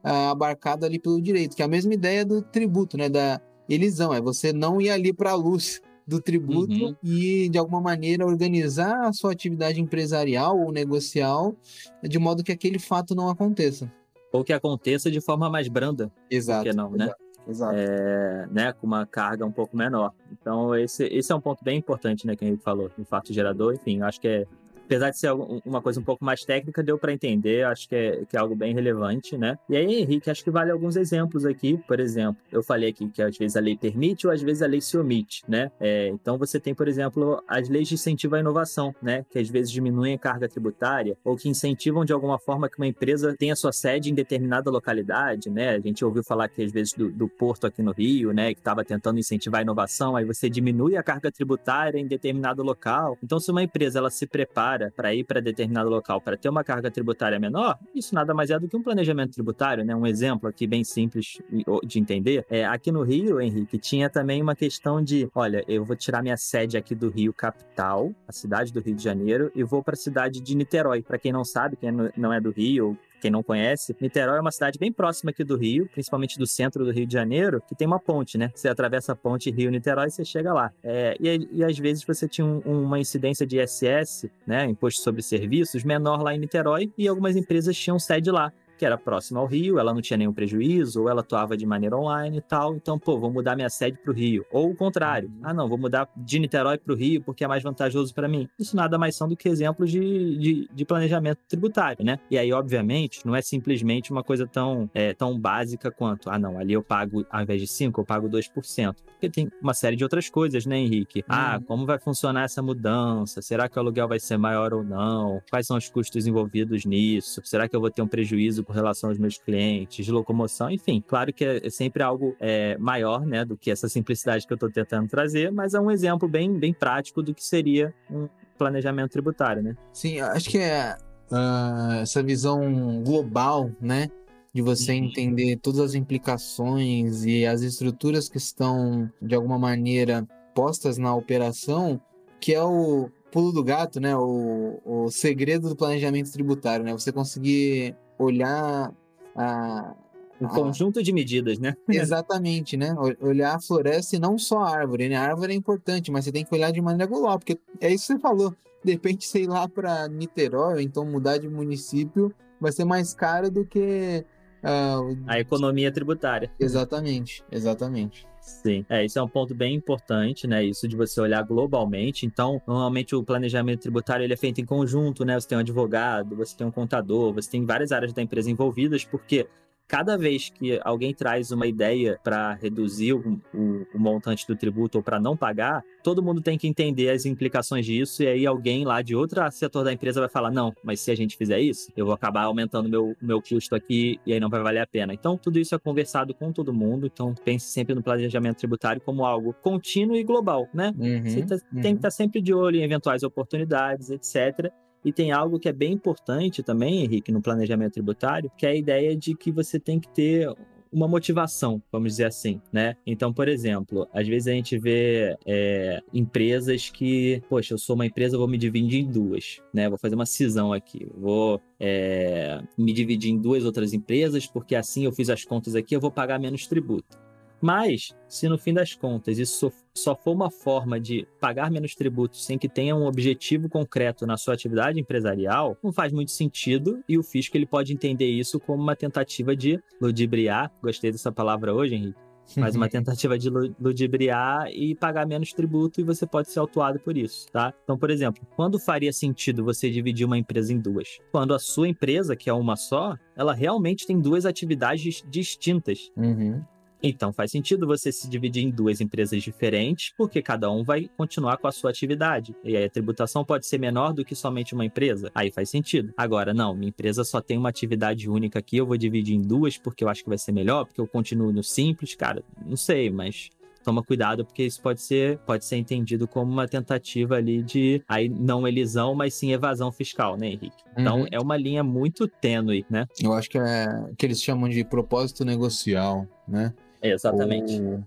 uh, 0.04 0.30
abarcado 0.30 0.84
ali 0.84 0.98
pelo 0.98 1.20
direito, 1.20 1.56
que 1.56 1.62
é 1.62 1.64
a 1.64 1.68
mesma 1.68 1.94
ideia 1.94 2.24
do 2.24 2.42
tributo, 2.42 2.96
né? 2.96 3.08
Da 3.08 3.40
elisão, 3.68 4.12
é 4.12 4.20
você 4.20 4.52
não 4.52 4.80
ir 4.80 4.90
ali 4.90 5.12
para 5.12 5.30
a 5.30 5.34
luz 5.34 5.80
do 6.06 6.20
tributo 6.20 6.72
uhum. 6.72 6.96
e 7.02 7.48
de 7.48 7.58
alguma 7.58 7.80
maneira 7.80 8.26
organizar 8.26 9.06
a 9.06 9.12
sua 9.12 9.32
atividade 9.32 9.80
empresarial 9.80 10.58
ou 10.58 10.72
negocial 10.72 11.54
de 12.02 12.18
modo 12.18 12.42
que 12.42 12.52
aquele 12.52 12.78
fato 12.78 13.14
não 13.14 13.28
aconteça. 13.28 13.90
Ou 14.32 14.42
que 14.42 14.52
aconteça 14.52 15.10
de 15.10 15.20
forma 15.20 15.48
mais 15.48 15.68
branda. 15.68 16.10
Exato. 16.30 16.64
Por 16.64 16.70
que 16.70 16.76
não, 16.76 16.90
né? 16.90 17.10
Exato. 17.46 17.74
É, 17.76 18.46
né, 18.50 18.72
com 18.72 18.86
uma 18.86 19.04
carga 19.04 19.44
um 19.44 19.52
pouco 19.52 19.76
menor. 19.76 20.12
Então, 20.30 20.74
esse, 20.76 21.04
esse 21.04 21.32
é 21.32 21.34
um 21.34 21.40
ponto 21.40 21.62
bem 21.64 21.78
importante, 21.78 22.26
né, 22.26 22.36
que 22.36 22.44
a 22.44 22.48
gente 22.48 22.62
falou, 22.62 22.90
o 22.96 23.04
fato 23.04 23.32
gerador, 23.32 23.74
enfim, 23.74 24.00
acho 24.02 24.20
que 24.20 24.28
é 24.28 24.46
apesar 24.84 25.10
de 25.10 25.18
ser 25.18 25.32
uma 25.64 25.80
coisa 25.80 26.00
um 26.00 26.02
pouco 26.02 26.24
mais 26.24 26.44
técnica, 26.44 26.82
deu 26.82 26.98
para 26.98 27.12
entender, 27.12 27.64
acho 27.64 27.88
que 27.88 27.94
é, 27.94 28.24
que 28.28 28.36
é 28.36 28.40
algo 28.40 28.54
bem 28.54 28.74
relevante, 28.74 29.36
né? 29.36 29.58
E 29.68 29.76
aí, 29.76 30.00
Henrique, 30.02 30.30
acho 30.30 30.44
que 30.44 30.50
vale 30.50 30.70
alguns 30.70 30.96
exemplos 30.96 31.44
aqui. 31.44 31.78
Por 31.86 32.00
exemplo, 32.00 32.40
eu 32.50 32.62
falei 32.62 32.90
aqui 32.90 33.08
que 33.08 33.22
às 33.22 33.36
vezes 33.36 33.56
a 33.56 33.60
lei 33.60 33.76
permite 33.76 34.26
ou 34.26 34.32
às 34.32 34.42
vezes 34.42 34.62
a 34.62 34.66
lei 34.66 34.80
se 34.80 34.96
omite, 34.96 35.42
né? 35.48 35.70
É, 35.80 36.08
então 36.08 36.36
você 36.36 36.60
tem, 36.60 36.74
por 36.74 36.88
exemplo, 36.88 37.42
as 37.48 37.68
leis 37.68 37.88
de 37.88 37.94
incentivo 37.94 38.36
à 38.36 38.40
inovação, 38.40 38.94
né? 39.02 39.24
Que 39.30 39.38
às 39.38 39.48
vezes 39.48 39.70
diminuem 39.70 40.14
a 40.14 40.18
carga 40.18 40.48
tributária 40.48 41.16
ou 41.24 41.36
que 41.36 41.48
incentivam 41.48 42.04
de 42.04 42.12
alguma 42.12 42.38
forma 42.38 42.68
que 42.68 42.78
uma 42.78 42.86
empresa 42.86 43.34
tenha 43.38 43.56
sua 43.56 43.72
sede 43.72 44.10
em 44.10 44.14
determinada 44.14 44.70
localidade, 44.70 45.48
né? 45.48 45.70
A 45.70 45.80
gente 45.80 46.04
ouviu 46.04 46.22
falar 46.22 46.48
que 46.48 46.62
às 46.62 46.72
vezes 46.72 46.92
do, 46.92 47.10
do 47.10 47.28
porto 47.28 47.66
aqui 47.66 47.82
no 47.82 47.92
Rio, 47.92 48.32
né? 48.32 48.52
Que 48.52 48.60
estava 48.60 48.84
tentando 48.84 49.18
incentivar 49.18 49.60
a 49.60 49.62
inovação, 49.62 50.16
aí 50.16 50.24
você 50.24 50.50
diminui 50.50 50.96
a 50.96 51.02
carga 51.02 51.30
tributária 51.30 51.98
em 51.98 52.06
determinado 52.06 52.62
local. 52.62 53.16
Então, 53.22 53.38
se 53.40 53.50
uma 53.50 53.62
empresa 53.62 53.98
ela 53.98 54.10
se 54.10 54.26
prepara 54.26 54.71
para 54.94 55.14
ir 55.14 55.24
para 55.24 55.40
determinado 55.40 55.88
local 55.88 56.20
para 56.20 56.36
ter 56.36 56.48
uma 56.48 56.64
carga 56.64 56.90
tributária 56.90 57.38
menor, 57.38 57.78
isso 57.94 58.14
nada 58.14 58.34
mais 58.34 58.50
é 58.50 58.58
do 58.58 58.68
que 58.68 58.76
um 58.76 58.82
planejamento 58.82 59.32
tributário, 59.32 59.84
né? 59.84 59.94
Um 59.94 60.06
exemplo 60.06 60.48
aqui 60.48 60.66
bem 60.66 60.84
simples 60.84 61.38
de 61.84 61.98
entender. 61.98 62.44
É, 62.48 62.64
aqui 62.64 62.90
no 62.90 63.02
Rio, 63.02 63.40
Henrique, 63.40 63.78
tinha 63.78 64.08
também 64.08 64.40
uma 64.42 64.54
questão 64.54 65.02
de, 65.02 65.28
olha, 65.34 65.64
eu 65.66 65.84
vou 65.84 65.96
tirar 65.96 66.22
minha 66.22 66.36
sede 66.36 66.76
aqui 66.76 66.94
do 66.94 67.08
Rio 67.08 67.32
capital, 67.32 68.12
a 68.26 68.32
cidade 68.32 68.72
do 68.72 68.80
Rio 68.80 68.94
de 68.94 69.02
Janeiro, 69.02 69.50
e 69.54 69.62
vou 69.62 69.82
para 69.82 69.94
a 69.94 69.96
cidade 69.96 70.40
de 70.40 70.54
Niterói. 70.54 71.02
Para 71.02 71.18
quem 71.18 71.32
não 71.32 71.44
sabe, 71.44 71.76
quem 71.76 71.90
não 72.16 72.32
é 72.32 72.40
do 72.40 72.50
Rio, 72.50 72.96
quem 73.22 73.30
não 73.30 73.42
conhece, 73.42 73.96
Niterói 74.00 74.38
é 74.38 74.40
uma 74.40 74.50
cidade 74.50 74.80
bem 74.80 74.92
próxima 74.92 75.30
aqui 75.30 75.44
do 75.44 75.56
Rio, 75.56 75.88
principalmente 75.92 76.36
do 76.36 76.46
centro 76.46 76.84
do 76.84 76.90
Rio 76.90 77.06
de 77.06 77.12
Janeiro, 77.12 77.62
que 77.68 77.74
tem 77.74 77.86
uma 77.86 78.00
ponte, 78.00 78.36
né? 78.36 78.50
Você 78.52 78.68
atravessa 78.68 79.12
a 79.12 79.16
ponte 79.16 79.48
Rio-Niterói 79.48 80.08
e 80.08 80.10
você 80.10 80.24
chega 80.24 80.52
lá. 80.52 80.72
É, 80.82 81.16
e, 81.20 81.48
e, 81.52 81.64
às 81.64 81.78
vezes 81.78 82.02
você 82.04 82.26
tinha 82.26 82.44
um, 82.44 82.58
uma 82.66 82.98
incidência 82.98 83.46
de 83.46 83.60
ISS, 83.60 84.28
né? 84.44 84.64
Imposto 84.64 85.00
sobre 85.02 85.22
serviços, 85.22 85.84
menor 85.84 86.20
lá 86.20 86.34
em 86.34 86.38
Niterói, 86.38 86.92
e 86.98 87.06
algumas 87.06 87.36
empresas 87.36 87.76
tinham 87.76 87.98
sede 87.98 88.30
lá 88.30 88.52
que 88.82 88.86
era 88.86 88.98
próxima 88.98 89.38
ao 89.38 89.46
Rio, 89.46 89.78
ela 89.78 89.94
não 89.94 90.00
tinha 90.00 90.16
nenhum 90.16 90.32
prejuízo, 90.32 91.02
ou 91.02 91.08
ela 91.08 91.20
atuava 91.20 91.56
de 91.56 91.64
maneira 91.64 91.96
online 91.96 92.38
e 92.38 92.40
tal. 92.40 92.74
Então, 92.74 92.98
pô, 92.98 93.16
vou 93.16 93.32
mudar 93.32 93.54
minha 93.54 93.70
sede 93.70 93.96
para 93.96 94.10
o 94.10 94.12
Rio. 94.12 94.44
Ou 94.50 94.72
o 94.72 94.74
contrário. 94.74 95.28
Uhum. 95.28 95.40
Ah, 95.44 95.54
não, 95.54 95.68
vou 95.68 95.78
mudar 95.78 96.08
de 96.16 96.40
Niterói 96.40 96.78
para 96.78 96.92
o 96.92 96.96
Rio 96.96 97.22
porque 97.22 97.44
é 97.44 97.46
mais 97.46 97.62
vantajoso 97.62 98.12
para 98.12 98.26
mim. 98.26 98.48
Isso 98.58 98.74
nada 98.74 98.98
mais 98.98 99.14
são 99.14 99.28
do 99.28 99.36
que 99.36 99.48
exemplos 99.48 99.88
de, 99.88 100.36
de, 100.36 100.68
de, 100.72 100.84
planejamento 100.84 101.38
tributário, 101.48 102.04
né? 102.04 102.18
E 102.28 102.36
aí, 102.36 102.52
obviamente, 102.52 103.24
não 103.24 103.36
é 103.36 103.40
simplesmente 103.40 104.10
uma 104.10 104.24
coisa 104.24 104.48
tão, 104.48 104.90
é, 104.92 105.14
tão 105.14 105.38
básica 105.38 105.88
quanto, 105.88 106.28
ah, 106.28 106.36
não, 106.36 106.58
ali 106.58 106.72
eu 106.72 106.82
pago, 106.82 107.24
ao 107.30 107.40
invés 107.40 107.60
de 107.60 107.68
5%, 107.68 107.98
eu 107.98 108.04
pago 108.04 108.28
2%. 108.28 108.96
Porque 109.12 109.30
tem 109.30 109.48
uma 109.62 109.74
série 109.74 109.94
de 109.94 110.02
outras 110.02 110.28
coisas, 110.28 110.66
né, 110.66 110.76
Henrique? 110.76 111.24
Ah, 111.28 111.58
uhum. 111.58 111.62
como 111.66 111.86
vai 111.86 112.00
funcionar 112.00 112.42
essa 112.42 112.60
mudança? 112.60 113.40
Será 113.40 113.68
que 113.68 113.78
o 113.78 113.80
aluguel 113.80 114.08
vai 114.08 114.18
ser 114.18 114.36
maior 114.36 114.74
ou 114.74 114.82
não? 114.82 115.40
Quais 115.48 115.68
são 115.68 115.76
os 115.76 115.88
custos 115.88 116.26
envolvidos 116.26 116.84
nisso? 116.84 117.40
Será 117.44 117.68
que 117.68 117.76
eu 117.76 117.80
vou 117.80 117.88
ter 117.88 118.02
um 118.02 118.08
prejuízo 118.08 118.64
com 118.72 118.74
relação 118.74 119.10
aos 119.10 119.18
meus 119.18 119.36
clientes, 119.36 120.04
de 120.04 120.10
locomoção, 120.10 120.70
enfim. 120.70 121.04
Claro 121.06 121.32
que 121.32 121.44
é 121.44 121.70
sempre 121.70 122.02
algo 122.02 122.34
é, 122.40 122.76
maior, 122.78 123.26
né, 123.26 123.44
do 123.44 123.56
que 123.56 123.70
essa 123.70 123.88
simplicidade 123.88 124.46
que 124.46 124.52
eu 124.52 124.56
estou 124.56 124.70
tentando 124.70 125.06
trazer, 125.08 125.52
mas 125.52 125.74
é 125.74 125.80
um 125.80 125.90
exemplo 125.90 126.26
bem, 126.26 126.58
bem 126.58 126.72
prático 126.72 127.22
do 127.22 127.34
que 127.34 127.44
seria 127.44 127.94
um 128.10 128.28
planejamento 128.56 129.10
tributário, 129.10 129.62
né? 129.62 129.76
Sim, 129.92 130.20
acho 130.20 130.48
que 130.48 130.58
é 130.58 130.96
uh, 131.30 132.00
essa 132.00 132.22
visão 132.22 133.02
global, 133.04 133.70
né, 133.80 134.08
de 134.54 134.62
você 134.62 134.92
Uhum. 134.92 135.04
entender 135.04 135.58
todas 135.58 135.80
as 135.80 135.94
implicações 135.94 137.24
e 137.24 137.44
as 137.44 137.60
estruturas 137.60 138.28
que 138.28 138.38
estão, 138.38 139.10
de 139.20 139.34
alguma 139.34 139.58
maneira, 139.58 140.26
postas 140.54 140.96
na 140.96 141.14
operação, 141.14 142.00
que 142.40 142.54
é 142.54 142.62
o 142.62 143.10
pulo 143.30 143.50
do 143.50 143.64
gato, 143.64 143.98
né? 143.98 144.14
O, 144.14 144.78
o 144.84 145.10
segredo 145.10 145.70
do 145.70 145.74
planejamento 145.74 146.30
tributário, 146.30 146.84
né? 146.84 146.92
Você 146.92 147.10
conseguir 147.10 147.96
olhar 148.22 148.92
a, 149.36 149.94
Um 150.40 150.46
a- 150.46 150.50
conjunto 150.50 151.02
de 151.02 151.12
medidas, 151.12 151.58
né? 151.58 151.74
Exatamente, 151.88 152.76
né? 152.76 152.94
Olhar 153.20 153.56
a 153.56 153.60
floresta 153.60 154.16
e 154.16 154.18
não 154.18 154.38
só 154.38 154.58
a 154.58 154.70
árvore, 154.76 155.08
né? 155.08 155.16
A 155.16 155.22
árvore 155.22 155.52
é 155.52 155.56
importante, 155.56 156.10
mas 156.10 156.24
você 156.24 156.32
tem 156.32 156.44
que 156.44 156.54
olhar 156.54 156.70
de 156.72 156.80
maneira 156.80 157.06
global, 157.10 157.38
porque 157.38 157.58
é 157.80 157.90
isso 157.92 158.06
que 158.08 158.12
você 158.14 158.18
falou. 158.20 158.54
De 158.84 158.92
repente, 158.92 159.26
sei 159.28 159.46
lá, 159.46 159.68
para 159.68 160.08
Niterói, 160.08 160.74
ou 160.74 160.80
então 160.80 161.04
mudar 161.04 161.38
de 161.38 161.48
município, 161.48 162.34
vai 162.60 162.72
ser 162.72 162.84
mais 162.84 163.14
caro 163.14 163.50
do 163.50 163.64
que. 163.64 164.24
o- 164.64 165.16
A 165.26 165.38
economia 165.38 165.92
tributária. 165.92 166.50
Exatamente, 166.58 167.44
exatamente. 167.50 168.26
Sim, 168.42 168.84
é, 168.88 169.04
isso 169.04 169.20
é 169.20 169.22
um 169.22 169.28
ponto 169.28 169.54
bem 169.54 169.72
importante, 169.76 170.48
né? 170.48 170.64
Isso 170.64 170.88
de 170.88 170.96
você 170.96 171.20
olhar 171.20 171.42
globalmente. 171.44 172.26
Então, 172.26 172.60
normalmente 172.66 173.14
o 173.14 173.22
planejamento 173.22 173.82
tributário 173.82 174.24
ele 174.24 174.34
é 174.34 174.36
feito 174.36 174.60
em 174.60 174.64
conjunto, 174.64 175.24
né? 175.24 175.38
Você 175.38 175.46
tem 175.46 175.56
um 175.56 175.60
advogado, 175.60 176.34
você 176.34 176.56
tem 176.56 176.66
um 176.66 176.70
contador, 176.72 177.32
você 177.32 177.48
tem 177.48 177.64
várias 177.64 177.92
áreas 177.92 178.12
da 178.12 178.20
empresa 178.20 178.50
envolvidas, 178.50 179.04
porque 179.04 179.46
cada 179.88 180.16
vez 180.16 180.48
que 180.48 180.80
alguém 180.84 181.14
traz 181.14 181.50
uma 181.50 181.66
ideia 181.66 182.18
para 182.24 182.54
reduzir 182.54 183.12
o, 183.12 183.40
o- 183.54 183.86
o 183.94 183.98
montante 183.98 184.46
do 184.46 184.56
tributo 184.56 184.98
ou 184.98 185.04
para 185.04 185.20
não 185.20 185.36
pagar, 185.36 185.82
todo 186.02 186.22
mundo 186.22 186.40
tem 186.40 186.56
que 186.56 186.66
entender 186.66 187.10
as 187.10 187.26
implicações 187.26 187.84
disso, 187.84 188.22
e 188.22 188.26
aí 188.26 188.46
alguém 188.46 188.84
lá 188.84 189.02
de 189.02 189.14
outro 189.14 189.40
setor 189.50 189.84
da 189.84 189.92
empresa 189.92 190.20
vai 190.20 190.28
falar: 190.30 190.50
não, 190.50 190.72
mas 190.82 191.00
se 191.00 191.10
a 191.10 191.14
gente 191.14 191.36
fizer 191.36 191.60
isso, 191.60 191.92
eu 191.96 192.06
vou 192.06 192.14
acabar 192.14 192.42
aumentando 192.44 192.88
meu, 192.88 193.14
meu 193.20 193.42
custo 193.42 193.74
aqui 193.74 194.18
e 194.24 194.32
aí 194.32 194.40
não 194.40 194.48
vai 194.48 194.62
valer 194.62 194.80
a 194.80 194.86
pena. 194.86 195.12
Então, 195.12 195.36
tudo 195.36 195.58
isso 195.58 195.74
é 195.74 195.78
conversado 195.78 196.32
com 196.34 196.52
todo 196.52 196.72
mundo. 196.72 197.06
Então, 197.06 197.34
pense 197.44 197.66
sempre 197.66 197.94
no 197.94 198.02
planejamento 198.02 198.56
tributário 198.58 199.00
como 199.02 199.24
algo 199.24 199.52
contínuo 199.62 200.16
e 200.16 200.24
global, 200.24 200.68
né? 200.72 200.92
Uhum, 200.98 201.22
Você 201.28 201.42
tá- 201.42 201.56
uhum. 201.72 201.80
tem 201.80 201.92
que 201.94 201.98
estar 201.98 202.10
sempre 202.10 202.40
de 202.40 202.54
olho 202.54 202.76
em 202.76 202.82
eventuais 202.82 203.22
oportunidades, 203.22 204.10
etc. 204.10 204.72
E 205.04 205.12
tem 205.12 205.32
algo 205.32 205.58
que 205.58 205.68
é 205.68 205.72
bem 205.72 205.92
importante 205.92 206.62
também, 206.62 207.02
Henrique, 207.02 207.32
no 207.32 207.42
planejamento 207.42 207.94
tributário, 207.94 208.50
que 208.56 208.66
é 208.66 208.70
a 208.70 208.74
ideia 208.74 209.16
de 209.16 209.34
que 209.34 209.50
você 209.50 209.78
tem 209.78 209.98
que 209.98 210.08
ter 210.08 210.48
uma 210.92 211.08
motivação, 211.08 211.82
vamos 211.90 212.12
dizer 212.12 212.26
assim, 212.26 212.60
né? 212.70 212.94
Então, 213.06 213.32
por 213.32 213.48
exemplo, 213.48 214.06
às 214.12 214.28
vezes 214.28 214.46
a 214.46 214.52
gente 214.52 214.78
vê 214.78 215.36
é, 215.46 216.02
empresas 216.12 216.90
que, 216.90 217.42
poxa, 217.48 217.72
eu 217.72 217.78
sou 217.78 217.94
uma 217.94 218.04
empresa, 218.04 218.36
vou 218.36 218.46
me 218.46 218.58
dividir 218.58 219.00
em 219.00 219.10
duas, 219.10 219.62
né? 219.72 219.88
Vou 219.88 219.98
fazer 219.98 220.14
uma 220.14 220.26
cisão 220.26 220.70
aqui, 220.70 221.08
vou 221.16 221.58
é, 221.80 222.60
me 222.76 222.92
dividir 222.92 223.30
em 223.30 223.38
duas 223.40 223.64
outras 223.64 223.94
empresas, 223.94 224.46
porque 224.46 224.76
assim 224.76 225.06
eu 225.06 225.12
fiz 225.12 225.30
as 225.30 225.44
contas 225.44 225.74
aqui, 225.74 225.96
eu 225.96 226.00
vou 226.00 226.10
pagar 226.10 226.38
menos 226.38 226.66
tributo. 226.66 227.18
Mas, 227.62 228.12
se 228.28 228.48
no 228.48 228.58
fim 228.58 228.74
das 228.74 228.92
contas 228.94 229.38
isso 229.38 229.72
só- 229.94 230.16
for 230.16 230.32
uma 230.32 230.50
forma 230.50 230.98
de 230.98 231.26
pagar 231.40 231.70
menos 231.70 231.94
tributos 231.94 232.44
sem 232.44 232.58
que 232.58 232.68
tenha 232.68 232.96
um 232.96 233.06
objetivo 233.06 233.68
concreto 233.68 234.26
na 234.26 234.36
sua 234.36 234.54
atividade 234.54 234.98
empresarial, 234.98 235.76
não 235.82 235.92
faz 235.92 236.12
muito 236.12 236.32
sentido 236.32 237.02
e 237.08 237.16
o 237.16 237.22
fisco 237.22 237.56
ele 237.56 237.66
pode 237.66 237.92
entender 237.92 238.26
isso 238.28 238.58
como 238.58 238.82
uma 238.82 238.96
tentativa 238.96 239.54
de 239.54 239.80
ludibriar, 240.00 240.72
gostei 240.82 241.12
dessa 241.12 241.30
palavra 241.30 241.72
hoje, 241.72 241.94
Henrique, 241.94 242.18
mas 242.56 242.74
uma 242.74 242.88
tentativa 242.90 243.38
de 243.38 243.48
lu- 243.48 243.74
ludibriar 243.80 244.68
e 244.72 244.94
pagar 244.96 245.24
menos 245.26 245.52
tributo 245.52 246.00
e 246.00 246.04
você 246.04 246.26
pode 246.26 246.50
ser 246.50 246.58
autuado 246.58 246.98
por 246.98 247.16
isso, 247.16 247.46
tá? 247.52 247.72
Então, 247.84 247.96
por 247.96 248.10
exemplo, 248.10 248.44
quando 248.56 248.78
faria 248.80 249.12
sentido 249.12 249.64
você 249.64 249.88
dividir 249.88 250.24
uma 250.26 250.36
empresa 250.36 250.72
em 250.72 250.80
duas? 250.80 251.18
Quando 251.30 251.54
a 251.54 251.58
sua 251.60 251.86
empresa, 251.88 252.34
que 252.34 252.50
é 252.50 252.52
uma 252.52 252.74
só, 252.76 253.16
ela 253.36 253.54
realmente 253.54 254.04
tem 254.06 254.20
duas 254.20 254.44
atividades 254.44 255.22
distintas. 255.30 256.10
Uhum. 256.16 256.60
Então 257.02 257.32
faz 257.32 257.50
sentido 257.50 257.86
você 257.86 258.12
se 258.12 258.28
dividir 258.28 258.62
em 258.64 258.70
duas 258.70 259.00
empresas 259.00 259.42
diferentes, 259.42 260.12
porque 260.16 260.40
cada 260.40 260.70
um 260.70 260.84
vai 260.84 261.10
continuar 261.16 261.56
com 261.58 261.66
a 261.66 261.72
sua 261.72 261.90
atividade. 261.90 262.54
E 262.62 262.76
aí 262.76 262.84
a 262.84 262.90
tributação 262.90 263.44
pode 263.44 263.66
ser 263.66 263.78
menor 263.78 264.12
do 264.12 264.24
que 264.24 264.34
somente 264.34 264.74
uma 264.74 264.84
empresa. 264.84 265.30
Aí 265.34 265.50
faz 265.50 265.68
sentido. 265.70 266.12
Agora, 266.16 266.54
não, 266.54 266.74
minha 266.74 266.88
empresa 266.90 267.24
só 267.24 267.40
tem 267.40 267.58
uma 267.58 267.68
atividade 267.68 268.28
única 268.30 268.58
aqui, 268.58 268.76
eu 268.76 268.86
vou 268.86 268.96
dividir 268.96 269.34
em 269.34 269.42
duas 269.42 269.76
porque 269.78 270.04
eu 270.04 270.08
acho 270.08 270.22
que 270.22 270.28
vai 270.28 270.38
ser 270.38 270.52
melhor, 270.52 270.84
porque 270.84 271.00
eu 271.00 271.06
continuo 271.06 271.52
no 271.52 271.62
simples, 271.62 272.14
cara, 272.14 272.42
não 272.64 272.76
sei, 272.76 273.10
mas 273.10 273.48
toma 273.84 274.00
cuidado 274.00 274.44
porque 274.44 274.62
isso 274.62 274.80
pode 274.80 275.00
ser 275.02 275.38
pode 275.38 275.64
ser 275.64 275.76
entendido 275.76 276.28
como 276.28 276.52
uma 276.52 276.68
tentativa 276.68 277.34
ali 277.34 277.64
de 277.64 278.00
aí 278.06 278.28
não 278.28 278.66
elisão, 278.68 279.12
mas 279.12 279.34
sim 279.34 279.52
evasão 279.52 279.90
fiscal, 279.90 280.36
né, 280.36 280.50
Henrique? 280.50 280.84
Então 280.96 281.22
Uhum. 281.22 281.26
é 281.32 281.40
uma 281.40 281.56
linha 281.56 281.82
muito 281.82 282.28
tênue, 282.28 282.86
né? 282.88 283.06
Eu 283.20 283.32
acho 283.32 283.50
que 283.50 283.58
é 283.58 283.86
que 284.16 284.24
eles 284.24 284.40
chamam 284.40 284.68
de 284.68 284.84
propósito 284.84 285.44
negocial, 285.44 286.26
né? 286.46 286.72
Exatamente. 287.02 287.80
Ou 287.80 288.02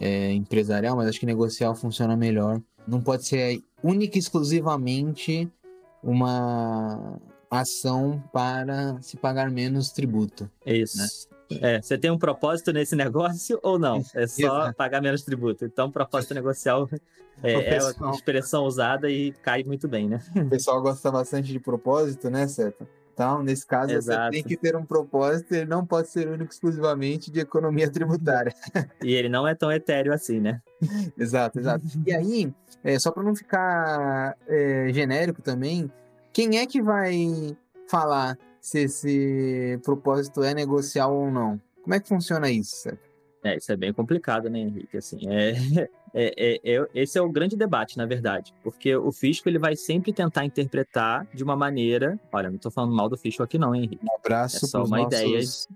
é, 0.00 0.32
empresarial, 0.32 0.96
mas 0.96 1.08
acho 1.08 1.20
que 1.20 1.26
negocial 1.26 1.74
funciona 1.74 2.16
melhor. 2.16 2.60
Não 2.86 3.00
pode 3.00 3.26
ser 3.26 3.60
única 3.82 4.16
e 4.16 4.20
exclusivamente 4.20 5.50
uma 6.02 7.18
ação 7.50 8.22
para 8.32 9.00
se 9.02 9.16
pagar 9.16 9.50
menos 9.50 9.90
tributo. 9.90 10.50
Isso. 10.64 11.28
É, 11.60 11.80
você 11.80 11.96
tem 11.96 12.10
um 12.10 12.18
propósito 12.18 12.72
nesse 12.72 12.94
negócio 12.96 13.58
ou 13.62 13.78
não? 13.78 13.98
É 14.14 14.26
só 14.26 14.42
Exato. 14.62 14.76
pagar 14.76 15.00
menos 15.02 15.22
tributo. 15.22 15.64
Então, 15.64 15.90
propósito 15.90 16.34
negocial 16.34 16.88
é, 17.42 17.52
é 17.52 17.56
a 17.56 17.70
pessoal- 17.88 18.14
expressão 18.14 18.64
usada 18.64 19.10
e 19.10 19.32
cai 19.42 19.64
muito 19.64 19.88
bem, 19.88 20.08
né? 20.08 20.20
O 20.36 20.48
pessoal 20.48 20.80
gosta 20.82 21.10
bastante 21.10 21.50
de 21.50 21.58
propósito, 21.58 22.28
né, 22.30 22.46
Seta? 22.46 22.86
Então, 23.18 23.42
nesse 23.42 23.66
caso, 23.66 23.92
Exato. 23.92 24.26
você 24.26 24.30
tem 24.30 24.44
que 24.44 24.56
ter 24.56 24.76
um 24.76 24.84
propósito, 24.84 25.52
ele 25.52 25.64
não 25.64 25.84
pode 25.84 26.08
ser 26.08 26.28
único 26.28 26.52
exclusivamente 26.52 27.32
de 27.32 27.40
economia 27.40 27.90
tributária. 27.90 28.54
E 29.02 29.12
ele 29.12 29.28
não 29.28 29.44
é 29.44 29.56
tão 29.56 29.72
etéreo 29.72 30.12
assim, 30.12 30.38
né? 30.38 30.62
exato, 31.18 31.58
exato. 31.58 31.84
E 32.06 32.14
aí, 32.14 32.54
é, 32.84 32.96
só 32.96 33.10
para 33.10 33.24
não 33.24 33.34
ficar 33.34 34.36
é, 34.46 34.92
genérico 34.92 35.42
também, 35.42 35.90
quem 36.32 36.58
é 36.58 36.66
que 36.66 36.80
vai 36.80 37.56
falar 37.88 38.38
se 38.60 38.82
esse 38.82 39.80
propósito 39.82 40.44
é 40.44 40.54
negocial 40.54 41.12
ou 41.12 41.28
não? 41.28 41.60
Como 41.82 41.94
é 41.94 41.98
que 41.98 42.08
funciona 42.08 42.48
isso, 42.48 42.76
Seta? 42.76 43.07
É, 43.44 43.56
isso 43.56 43.70
é 43.70 43.76
bem 43.76 43.92
complicado, 43.92 44.50
né, 44.50 44.58
Henrique? 44.60 44.96
Assim, 44.96 45.18
é, 45.28 45.52
é, 46.12 46.34
é- 46.36 46.60
é- 46.76 46.88
esse 46.94 47.16
é 47.18 47.22
o 47.22 47.30
grande 47.30 47.56
debate, 47.56 47.96
na 47.96 48.04
verdade, 48.04 48.52
porque 48.62 48.94
o 48.96 49.12
fisco 49.12 49.48
ele 49.48 49.58
vai 49.58 49.76
sempre 49.76 50.12
tentar 50.12 50.44
interpretar 50.44 51.26
de 51.32 51.44
uma 51.44 51.54
maneira. 51.54 52.18
Olha, 52.32 52.48
não 52.48 52.56
estou 52.56 52.70
falando 52.72 52.94
mal 52.94 53.08
do 53.08 53.16
fisco 53.16 53.42
aqui, 53.42 53.56
não, 53.58 53.74
hein, 53.74 53.84
Henrique? 53.84 54.04
Um 54.04 54.16
abraço 54.18 54.64
É 54.64 54.68
só 54.68 54.84
uma 54.84 54.98
nossos, 54.98 55.12
ideia, 55.20 55.36
nossos 55.38 55.68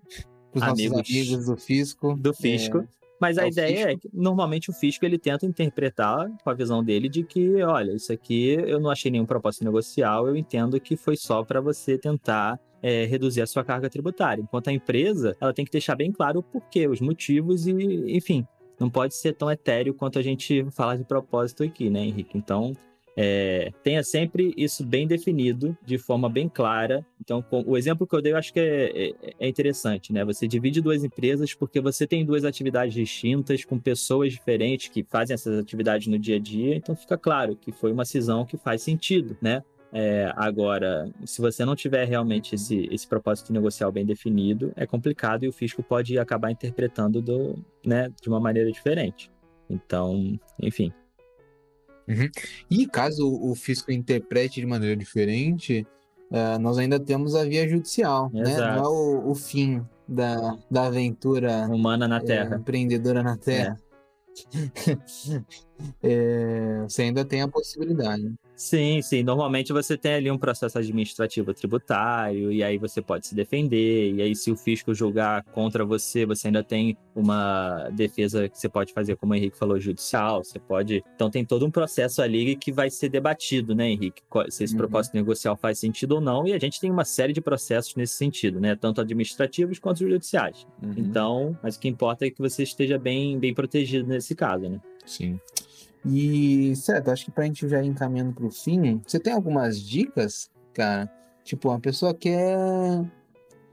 amigos 0.54 0.98
amigos 1.10 1.46
do 1.46 1.56
Fisco. 1.56 2.14
Do 2.16 2.34
fisco. 2.34 2.78
É, 2.78 2.84
Mas 3.20 3.38
é 3.38 3.42
a 3.42 3.44
o 3.44 3.48
ideia 3.48 3.84
é 3.84 3.86
fisco. 3.92 4.00
que 4.00 4.10
normalmente 4.12 4.68
o 4.68 4.72
fisco 4.72 5.04
ele 5.04 5.16
tenta 5.18 5.46
interpretar 5.46 6.28
com 6.42 6.50
a 6.50 6.54
visão 6.54 6.82
dele 6.82 7.08
de 7.08 7.22
que, 7.22 7.62
olha, 7.62 7.92
isso 7.92 8.12
aqui 8.12 8.54
eu 8.66 8.80
não 8.80 8.90
achei 8.90 9.10
nenhum 9.10 9.24
propósito 9.26 9.64
negocial, 9.64 10.26
eu 10.26 10.36
entendo 10.36 10.80
que 10.80 10.96
foi 10.96 11.16
só 11.16 11.44
para 11.44 11.60
você 11.60 11.96
tentar 11.96 12.58
é, 12.82 13.04
reduzir 13.04 13.40
a 13.42 13.46
sua 13.46 13.64
carga 13.64 13.88
tributária. 13.88 14.42
Enquanto 14.42 14.68
a 14.68 14.72
empresa, 14.72 15.36
ela 15.40 15.52
tem 15.54 15.64
que 15.64 15.70
deixar 15.72 15.94
bem 15.94 16.10
claro 16.10 16.40
o 16.40 16.42
porquê, 16.42 16.88
os 16.88 17.00
motivos 17.00 17.66
e, 17.66 17.72
enfim, 18.16 18.46
não 18.78 18.90
pode 18.90 19.14
ser 19.14 19.34
tão 19.34 19.50
etéreo 19.50 19.94
quanto 19.94 20.18
a 20.18 20.22
gente 20.22 20.66
falar 20.72 20.96
de 20.96 21.04
propósito 21.04 21.62
aqui, 21.62 21.88
né, 21.88 22.00
Henrique? 22.00 22.36
Então, 22.36 22.72
é, 23.14 23.70
tenha 23.82 24.02
sempre 24.02 24.54
isso 24.56 24.82
bem 24.84 25.06
definido, 25.06 25.76
de 25.84 25.98
forma 25.98 26.30
bem 26.30 26.48
clara. 26.48 27.04
Então, 27.20 27.42
com- 27.42 27.62
o 27.66 27.76
exemplo 27.76 28.06
que 28.06 28.16
eu 28.16 28.22
dei, 28.22 28.32
eu 28.32 28.38
acho 28.38 28.52
que 28.52 28.58
é, 28.58 29.08
é- 29.10 29.34
é 29.38 29.48
interessante, 29.48 30.12
né? 30.14 30.24
Você 30.24 30.48
divide 30.48 30.80
duas 30.80 31.04
empresas 31.04 31.52
porque 31.52 31.78
você 31.78 32.06
tem 32.06 32.24
duas 32.24 32.42
atividades 32.42 32.94
distintas, 32.94 33.64
com 33.66 33.78
pessoas 33.78 34.32
diferentes 34.32 34.88
que 34.88 35.04
fazem 35.04 35.34
essas 35.34 35.58
atividades 35.58 36.06
no 36.08 36.18
dia 36.18 36.36
a 36.36 36.38
dia, 36.38 36.74
então 36.74 36.96
fica 36.96 37.18
claro 37.18 37.54
que 37.54 37.70
foi 37.70 37.92
uma 37.92 38.06
cisão 38.06 38.46
que 38.46 38.56
faz 38.56 38.80
sentido, 38.82 39.36
né? 39.42 39.62
É, 39.92 40.32
agora, 40.36 41.10
se 41.26 41.40
você 41.40 41.64
não 41.64 41.76
tiver 41.76 42.06
realmente 42.06 42.54
esse, 42.54 42.88
esse 42.90 43.06
propósito 43.06 43.52
negocial 43.52 43.92
bem 43.92 44.06
definido, 44.06 44.72
é 44.74 44.86
complicado 44.86 45.44
e 45.44 45.48
o 45.48 45.52
fisco 45.52 45.82
pode 45.82 46.18
acabar 46.18 46.50
interpretando 46.50 47.20
do, 47.20 47.62
né, 47.84 48.08
de 48.20 48.28
uma 48.28 48.40
maneira 48.40 48.72
diferente. 48.72 49.30
Então, 49.68 50.38
enfim. 50.60 50.92
E 52.70 52.86
caso 52.86 53.28
o 53.28 53.54
fisco 53.54 53.92
interprete 53.92 54.60
de 54.60 54.66
maneira 54.66 54.96
diferente, 54.96 55.86
eh, 56.32 56.58
nós 56.58 56.78
ainda 56.78 56.98
temos 56.98 57.34
a 57.34 57.44
via 57.44 57.68
judicial, 57.68 58.30
né? 58.32 58.42
Exato. 58.42 58.80
Não 58.80 58.84
é 58.84 58.88
o, 58.88 59.30
o 59.30 59.34
fim 59.34 59.86
da, 60.08 60.58
da 60.70 60.86
aventura 60.86 61.68
Humana 61.68 62.08
na 62.08 62.16
eh, 62.16 62.24
Terra. 62.24 62.56
empreendedora 62.56 63.22
na 63.22 63.36
Terra. 63.36 63.78
Eh, 66.02 66.82
você 66.88 67.02
ainda 67.02 67.24
tem 67.24 67.42
a 67.42 67.48
possibilidade. 67.48 68.34
Sim, 68.54 69.02
sim. 69.02 69.22
Normalmente 69.22 69.72
você 69.72 69.96
tem 69.96 70.14
ali 70.14 70.30
um 70.30 70.38
processo 70.38 70.78
administrativo 70.78 71.52
tributário, 71.52 72.52
e 72.52 72.62
aí 72.62 72.78
você 72.78 73.00
pode 73.02 73.26
se 73.26 73.34
defender, 73.34 74.14
e 74.14 74.22
aí 74.22 74.36
se 74.36 74.50
o 74.50 74.56
fisco 74.56 74.94
julgar 74.94 75.42
contra 75.44 75.84
você, 75.84 76.24
você 76.24 76.48
ainda 76.48 76.62
tem 76.62 76.96
uma 77.14 77.88
defesa 77.92 78.48
que 78.48 78.58
você 78.58 78.68
pode 78.68 78.92
fazer, 78.92 79.16
como 79.16 79.32
o 79.32 79.36
Henrique 79.36 79.58
falou, 79.58 79.80
judicial, 79.80 80.44
você 80.44 80.58
pode... 80.58 81.02
Então 81.14 81.30
tem 81.30 81.44
todo 81.44 81.66
um 81.66 81.70
processo 81.70 82.22
ali 82.22 82.56
que 82.56 82.70
vai 82.70 82.90
ser 82.90 83.08
debatido, 83.08 83.74
né, 83.74 83.90
Henrique? 83.90 84.22
Se 84.48 84.64
esse 84.64 84.74
uhum. 84.74 84.78
propósito 84.78 85.14
negocial 85.14 85.56
faz 85.56 85.78
sentido 85.78 86.12
ou 86.12 86.20
não, 86.20 86.46
e 86.46 86.52
a 86.52 86.58
gente 86.58 86.80
tem 86.80 86.90
uma 86.90 87.04
série 87.04 87.32
de 87.32 87.40
processos 87.40 87.94
nesse 87.96 88.14
sentido, 88.14 88.60
né? 88.60 88.76
Tanto 88.76 89.00
administrativos 89.00 89.78
quanto 89.78 90.08
judiciais. 90.08 90.66
Uhum. 90.82 90.94
Então, 90.96 91.58
mas 91.62 91.76
o 91.76 91.80
que 91.80 91.88
importa 91.88 92.26
é 92.26 92.30
que 92.30 92.38
você 92.38 92.62
esteja 92.62 92.98
bem, 92.98 93.38
bem 93.38 93.52
protegido 93.52 94.06
nesse 94.08 94.34
caso, 94.34 94.68
né? 94.68 94.80
Sim. 95.04 95.40
E, 96.04 96.74
certo, 96.76 97.10
acho 97.10 97.26
que 97.26 97.30
pra 97.30 97.44
gente 97.44 97.68
já 97.68 97.82
ir 97.82 97.86
encaminhando 97.86 98.32
pro 98.32 98.50
fim, 98.50 99.00
você 99.06 99.20
tem 99.20 99.32
algumas 99.32 99.80
dicas, 99.80 100.50
cara? 100.74 101.10
Tipo, 101.44 101.68
uma 101.68 101.80
pessoa 101.80 102.14
quer. 102.14 102.56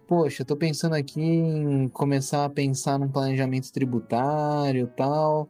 Poxa, 0.08 0.42
eu 0.42 0.46
tô 0.46 0.56
pensando 0.56 0.96
aqui 0.96 1.22
em 1.22 1.88
começar 1.90 2.46
a 2.46 2.50
pensar 2.50 2.98
num 3.00 3.08
planejamento 3.08 3.72
tributário 3.72 4.84
e 4.86 4.98
tal. 4.98 5.50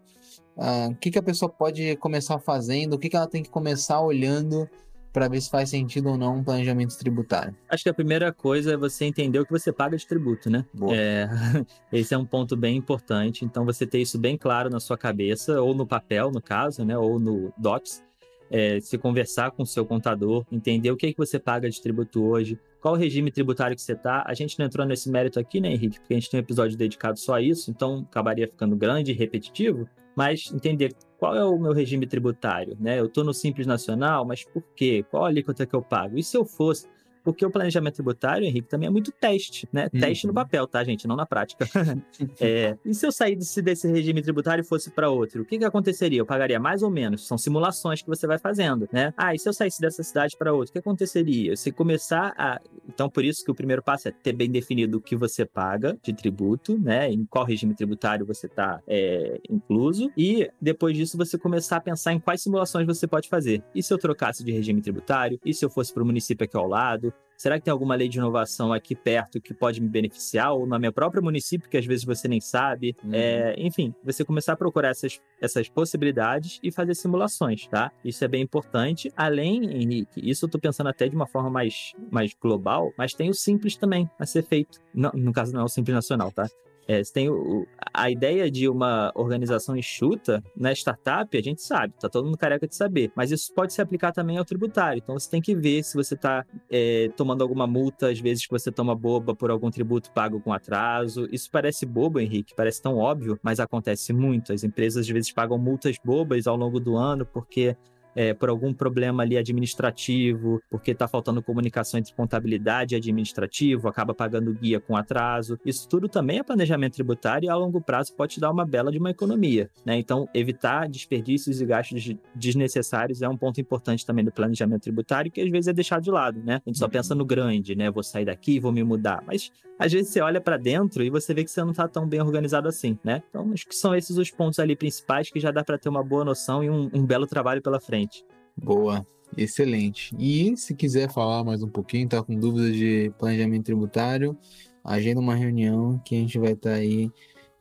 Ah, 0.57 0.89
o 0.91 0.95
que, 0.95 1.12
que 1.12 1.19
a 1.19 1.24
pessoa 1.24 1.50
pode 1.50 1.95
começar 1.98 2.39
fazendo? 2.39 2.93
O 2.93 3.00
que, 3.00 3.09
que 3.09 3.15
ela 3.15 3.27
tem 3.27 3.41
que 3.41 3.50
começar 3.50 4.01
olhando 4.01 4.69
para 5.11 5.27
ver 5.27 5.41
se 5.41 5.49
faz 5.49 5.69
sentido 5.69 6.09
ou 6.09 6.17
não 6.17 6.37
um 6.37 6.43
planejamento 6.43 6.97
tributário? 6.97 7.55
Acho 7.69 7.83
que 7.83 7.89
a 7.89 7.93
primeira 7.93 8.31
coisa 8.31 8.73
é 8.73 8.77
você 8.77 9.05
entender 9.05 9.39
o 9.39 9.45
que 9.45 9.51
você 9.51 9.71
paga 9.71 9.97
de 9.97 10.05
tributo, 10.05 10.49
né? 10.49 10.65
É, 10.91 11.27
esse 11.91 12.13
é 12.13 12.17
um 12.17 12.25
ponto 12.25 12.55
bem 12.55 12.75
importante. 12.77 13.45
Então, 13.45 13.65
você 13.65 13.85
ter 13.85 13.99
isso 13.99 14.17
bem 14.17 14.37
claro 14.37 14.69
na 14.69 14.79
sua 14.79 14.97
cabeça, 14.97 15.61
ou 15.61 15.73
no 15.73 15.85
papel, 15.85 16.31
no 16.31 16.41
caso, 16.41 16.83
né? 16.85 16.97
Ou 16.97 17.19
no 17.19 17.53
Docs. 17.57 18.03
É, 18.51 18.79
se 18.79 18.97
conversar 18.97 19.51
com 19.51 19.61
o 19.61 19.65
seu 19.65 19.85
contador, 19.85 20.43
entender 20.51 20.89
o 20.89 20.97
que, 20.97 21.05
é 21.05 21.11
que 21.11 21.17
você 21.17 21.37
paga 21.37 21.69
de 21.69 21.79
tributo 21.79 22.23
hoje, 22.23 22.57
qual 22.81 22.95
o 22.95 22.97
regime 22.97 23.29
tributário 23.29 23.75
que 23.75 23.81
você 23.81 23.93
está. 23.93 24.23
A 24.25 24.33
gente 24.33 24.57
não 24.57 24.65
entrou 24.65 24.87
nesse 24.87 25.07
mérito 25.07 25.39
aqui, 25.39 25.61
né, 25.61 25.71
Henrique? 25.71 25.99
Porque 25.99 26.15
a 26.15 26.17
gente 26.17 26.31
tem 26.31 26.39
um 26.39 26.41
episódio 26.41 26.75
dedicado 26.75 27.19
só 27.19 27.35
a 27.35 27.41
isso, 27.41 27.69
então 27.69 28.07
acabaria 28.09 28.47
ficando 28.47 28.75
grande 28.75 29.11
e 29.11 29.13
repetitivo 29.13 29.87
mas 30.19 30.51
entender 30.53 30.93
qual 31.19 31.35
é 31.35 31.43
o 31.43 31.59
meu 31.59 31.73
regime 31.73 32.07
tributário, 32.07 32.77
né? 32.79 32.99
Eu 32.99 33.07
estou 33.07 33.23
no 33.23 33.33
Simples 33.33 33.67
Nacional, 33.67 34.25
mas 34.25 34.43
por 34.45 34.63
quê? 34.75 35.05
Qual 35.11 35.25
a 35.25 35.27
alíquota 35.27 35.65
que 35.65 35.75
eu 35.75 35.81
pago? 35.81 36.17
E 36.17 36.23
se 36.23 36.38
eu 36.38 36.45
fosse 36.45 36.88
porque 37.29 37.45
o 37.45 37.51
planejamento 37.51 37.93
tributário, 37.93 38.43
Henrique, 38.43 38.67
também 38.67 38.88
é 38.88 38.89
muito 38.89 39.12
teste, 39.12 39.69
né? 39.71 39.88
Uhum. 39.93 40.00
Teste 40.00 40.25
no 40.25 40.33
papel, 40.33 40.65
tá, 40.65 40.83
gente? 40.83 41.07
Não 41.07 41.15
na 41.15 41.27
prática. 41.27 41.67
é, 42.41 42.75
e 42.83 42.91
se 42.91 43.05
eu 43.05 43.12
saísse 43.12 43.62
desse 43.62 43.88
regime 43.88 44.19
tributário 44.21 44.63
e 44.63 44.65
fosse 44.65 44.89
para 44.89 45.12
outro, 45.12 45.43
o 45.43 45.45
que, 45.45 45.59
que 45.59 45.63
aconteceria? 45.63 46.19
Eu 46.19 46.25
pagaria 46.25 46.59
mais 46.59 46.81
ou 46.81 46.89
menos? 46.89 47.27
São 47.27 47.38
simulações 47.38 48.01
que 48.01 48.07
você 48.07 48.25
vai 48.25 48.39
fazendo, 48.39 48.89
né? 48.91 49.13
Ah, 49.15 49.36
e 49.36 49.38
se 49.38 49.48
eu 49.48 49.53
saísse 49.53 49.79
dessa 49.79 50.01
cidade 50.01 50.36
para 50.38 50.51
outra, 50.51 50.71
o 50.71 50.74
que 50.74 50.79
aconteceria? 50.79 51.55
Se 51.55 51.71
começar 51.71 52.33
a. 52.36 52.59
Então, 52.88 53.07
por 53.07 53.24
isso 53.24 53.45
que 53.45 53.51
o 53.51 53.55
primeiro 53.55 53.83
passo 53.83 54.07
é 54.07 54.12
ter 54.12 54.33
bem 54.33 54.50
definido 54.50 54.98
o 54.98 55.01
que 55.01 55.15
você 55.15 55.45
paga 55.45 55.95
de 56.01 56.12
tributo, 56.13 56.79
né? 56.79 57.12
Em 57.12 57.25
qual 57.25 57.45
regime 57.45 57.75
tributário 57.75 58.25
você 58.25 58.48
está 58.48 58.81
é, 58.88 59.39
incluso. 59.48 60.12
E 60.17 60.50
depois 60.59 60.98
disso, 60.98 61.15
você 61.15 61.38
começar 61.38 61.77
a 61.77 61.81
pensar 61.81 62.12
em 62.12 62.19
quais 62.19 62.41
simulações 62.41 62.88
você 62.88 63.05
pode 63.05 63.29
fazer. 63.29 63.63
E 63.75 63.83
se 63.83 63.93
eu 63.93 64.00
trocasse 64.00 64.43
de 64.43 64.51
regime 64.51 64.81
tributário? 64.81 65.39
E 65.45 65.53
se 65.53 65.63
eu 65.63 65.69
fosse 65.69 65.93
para 65.93 66.01
o 66.01 66.05
município 66.05 66.43
aqui 66.43 66.57
ao 66.57 66.67
lado? 66.67 67.13
Será 67.39 67.57
que 67.57 67.63
tem 67.63 67.71
alguma 67.71 67.95
lei 67.95 68.09
de 68.09 68.17
inovação 68.17 68.73
aqui 68.73 68.93
perto 68.93 69.39
que 69.39 69.53
pode 69.53 69.79
me 69.79 69.88
beneficiar? 69.88 70.51
Ou 70.51 70.67
no 70.67 70.77
meu 70.77 70.91
próprio 70.91 71.23
município, 71.23 71.69
que 71.69 71.77
às 71.77 71.85
vezes 71.85 72.03
você 72.03 72.27
nem 72.27 72.41
sabe? 72.41 72.97
Uhum. 73.01 73.11
É, 73.13 73.55
enfim, 73.57 73.95
você 74.03 74.25
começar 74.25 74.53
a 74.53 74.57
procurar 74.57 74.89
essas, 74.89 75.21
essas 75.39 75.69
possibilidades 75.69 76.59
e 76.61 76.69
fazer 76.69 76.95
simulações, 76.95 77.65
tá? 77.67 77.93
Isso 78.03 78.25
é 78.25 78.27
bem 78.27 78.41
importante. 78.41 79.09
Além, 79.15 79.71
Henrique, 79.71 80.19
isso 80.21 80.45
eu 80.45 80.49
tô 80.49 80.59
pensando 80.59 80.89
até 80.89 81.07
de 81.07 81.15
uma 81.15 81.25
forma 81.25 81.49
mais, 81.49 81.93
mais 82.11 82.33
global, 82.33 82.91
mas 82.97 83.13
tem 83.13 83.29
o 83.29 83.33
simples 83.33 83.77
também 83.77 84.09
a 84.19 84.25
ser 84.25 84.43
feito. 84.43 84.77
Não, 84.93 85.11
no 85.13 85.31
caso, 85.31 85.53
não 85.53 85.61
é 85.61 85.63
o 85.63 85.69
simples 85.69 85.95
nacional, 85.95 86.33
tá? 86.33 86.45
É, 86.89 87.03
você 87.03 87.13
tem 87.13 87.29
o, 87.29 87.67
a 87.93 88.10
ideia 88.10 88.50
de 88.50 88.67
uma 88.67 89.12
organização 89.13 89.77
enxuta 89.77 90.43
na 90.58 90.72
startup, 90.72 91.38
a 91.38 91.41
gente 91.41 91.62
sabe, 91.62 91.93
tá 92.00 92.10
todo 92.10 92.25
mundo 92.25 92.36
careca 92.36 92.67
de 92.67 92.75
saber. 92.75 93.12
Mas 93.15 93.29
isso 93.29 93.53
pode 93.53 93.74
se 93.74 93.79
aplicar 93.79 94.12
também 94.12 94.39
ao 94.39 94.43
tributário. 94.43 94.98
Então 94.98 95.13
você 95.13 95.29
tem 95.29 95.39
que 95.39 95.55
ver 95.55 95.84
se 95.84 95.96
você 95.96 96.15
está 96.15 96.43
é, 96.67 97.08
tomando 97.15 97.43
alguma 97.43 97.67
multa, 97.67 98.10
às 98.10 98.19
vezes 98.19 98.48
que 98.48 98.51
você 98.51 98.72
toma 98.72 98.96
boba 98.96 99.36
por 99.36 99.51
algum 99.51 99.69
tributo 99.69 100.12
pago 100.12 100.41
com 100.41 100.51
atraso. 100.51 101.27
Isso 101.31 101.51
parece 101.51 101.86
bobo, 101.86 102.19
Henrique, 102.19 102.55
parece 102.55 102.81
tão 102.81 102.98
óbvio, 102.98 103.39
mas 103.43 103.60
acontece 103.60 104.12
muito. 104.12 104.51
As 104.51 104.63
empresas 104.63 105.05
às 105.05 105.10
vezes 105.10 105.31
pagam 105.31 105.60
multas 105.60 105.96
bobas 106.03 106.48
ao 106.48 106.55
longo 106.55 106.79
do 106.79 106.98
ano 106.98 107.24
porque 107.24 107.77
é, 108.15 108.33
por 108.33 108.49
algum 108.49 108.73
problema 108.73 109.23
ali 109.23 109.37
administrativo, 109.37 110.61
porque 110.69 110.91
está 110.91 111.07
faltando 111.07 111.41
comunicação 111.41 111.99
entre 111.99 112.13
contabilidade 112.13 112.95
e 112.95 112.97
administrativo, 112.97 113.87
acaba 113.87 114.13
pagando 114.13 114.53
guia 114.53 114.79
com 114.79 114.95
atraso. 114.95 115.59
Isso 115.65 115.87
tudo 115.87 116.07
também 116.07 116.39
é 116.39 116.43
planejamento 116.43 116.93
tributário 116.93 117.48
e 117.48 117.50
a 117.50 117.55
longo 117.55 117.81
prazo 117.81 118.13
pode 118.13 118.35
te 118.35 118.39
dar 118.39 118.51
uma 118.51 118.65
bela 118.65 118.91
de 118.91 118.98
uma 118.98 119.11
economia. 119.11 119.69
Né? 119.85 119.98
Então, 119.98 120.27
evitar 120.33 120.87
desperdícios 120.87 121.61
e 121.61 121.65
gastos 121.65 122.15
desnecessários 122.35 123.22
é 123.22 123.29
um 123.29 123.37
ponto 123.37 123.59
importante 123.61 124.05
também 124.05 124.25
do 124.25 124.31
planejamento 124.31 124.83
tributário, 124.83 125.31
que 125.31 125.41
às 125.41 125.50
vezes 125.50 125.67
é 125.67 125.74
deixado 125.74 126.03
de 126.03 126.11
lado. 126.11 126.41
Né? 126.43 126.61
A 126.65 126.69
gente 126.69 126.77
só 126.77 126.85
uhum. 126.85 126.91
pensa 126.91 127.15
no 127.15 127.25
grande, 127.25 127.75
né? 127.75 127.89
Vou 127.89 128.03
sair 128.03 128.25
daqui, 128.25 128.59
vou 128.59 128.72
me 128.72 128.83
mudar. 128.83 129.24
Mas 129.25 129.51
às 129.77 129.91
vezes 129.91 130.11
você 130.11 130.22
olha 130.22 130.41
para 130.41 130.57
dentro 130.57 131.03
e 131.03 131.09
você 131.09 131.33
vê 131.33 131.43
que 131.43 131.51
você 131.51 131.61
não 131.61 131.72
está 131.72 131.87
tão 131.87 132.07
bem 132.07 132.22
organizado 132.22 132.67
assim, 132.67 132.98
né? 133.03 133.24
Então, 133.29 133.51
acho 133.53 133.65
que 133.65 133.75
são 133.75 133.95
esses 133.95 134.17
os 134.17 134.29
pontos 134.29 134.59
ali 134.59 134.75
principais 134.75 135.29
que 135.29 135.39
já 135.39 135.51
dá 135.51 135.63
para 135.63 135.77
ter 135.77 135.89
uma 135.89 136.03
boa 136.03 136.25
noção 136.25 136.63
e 136.63 136.69
um, 136.69 136.89
um 136.93 137.05
belo 137.05 137.25
trabalho 137.25 137.61
pela 137.61 137.79
frente 137.79 137.99
frente. 138.00 138.25
Boa, 138.55 139.05
excelente. 139.38 140.16
E 140.18 140.55
se 140.55 140.74
quiser 140.74 141.12
falar 141.12 141.44
mais 141.44 141.62
um 141.62 141.70
pouquinho, 141.70 142.07
tá 142.07 142.24
com 142.24 142.35
dúvidas 142.35 142.75
de 142.75 143.12
planejamento 143.18 143.66
tributário, 143.66 144.38
agenda 144.83 145.20
uma 145.20 145.35
reunião 145.35 146.00
que 146.00 146.16
a 146.16 146.20
gente 146.20 146.40
vai 146.40 146.53
estar 146.53 146.72
tá 146.72 146.75
aí 146.75 147.07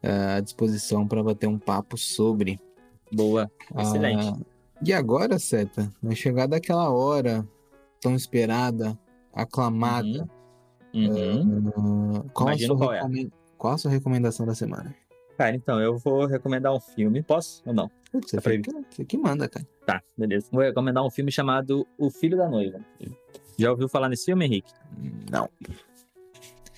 uh, 0.05 0.37
à 0.37 0.41
disposição 0.41 1.07
para 1.07 1.23
bater 1.23 1.47
um 1.47 1.59
papo 1.59 1.97
sobre. 1.97 2.61
Boa, 3.13 3.51
excelente. 3.77 4.29
Uh, 4.29 4.47
e 4.85 4.93
agora, 4.93 5.39
Seta, 5.39 5.93
vai 6.03 6.15
chegar 6.15 6.47
daquela 6.47 6.91
hora 6.91 7.47
tão 8.01 8.15
esperada, 8.15 8.99
aclamada. 9.33 10.29
Uhum. 10.95 11.69
Uh, 11.69 12.31
qual, 12.33 12.49
a 12.49 12.57
qual, 12.77 12.93
é. 12.93 13.03
qual 13.57 13.75
a 13.75 13.79
sua 13.79 13.91
recomendação 13.91 14.47
da 14.47 14.55
semana? 14.55 14.95
Cara, 15.37 15.55
então, 15.55 15.81
eu 15.81 15.97
vou 15.97 16.27
recomendar 16.27 16.75
um 16.75 16.81
filme. 16.81 17.23
Posso 17.23 17.63
ou 17.65 17.73
não? 17.73 17.91
Você, 18.13 18.37
tá 18.37 18.51
que, 18.51 18.63
você 18.91 19.05
que 19.05 19.19
manda, 19.19 19.49
cara. 19.49 19.67
Tá, 19.85 20.03
beleza. 20.17 20.49
Vou 20.51 20.63
recomendar 20.63 21.05
um 21.05 21.11
filme 21.11 21.31
chamado 21.31 21.87
O 21.99 22.11
Filho 22.11 22.37
da 22.37 22.49
Noiva. 22.49 22.81
Já 23.59 23.71
ouviu 23.71 23.89
falar 23.89 24.09
nesse 24.09 24.27
filme, 24.27 24.45
Henrique? 24.45 24.73
Não. 25.31 25.49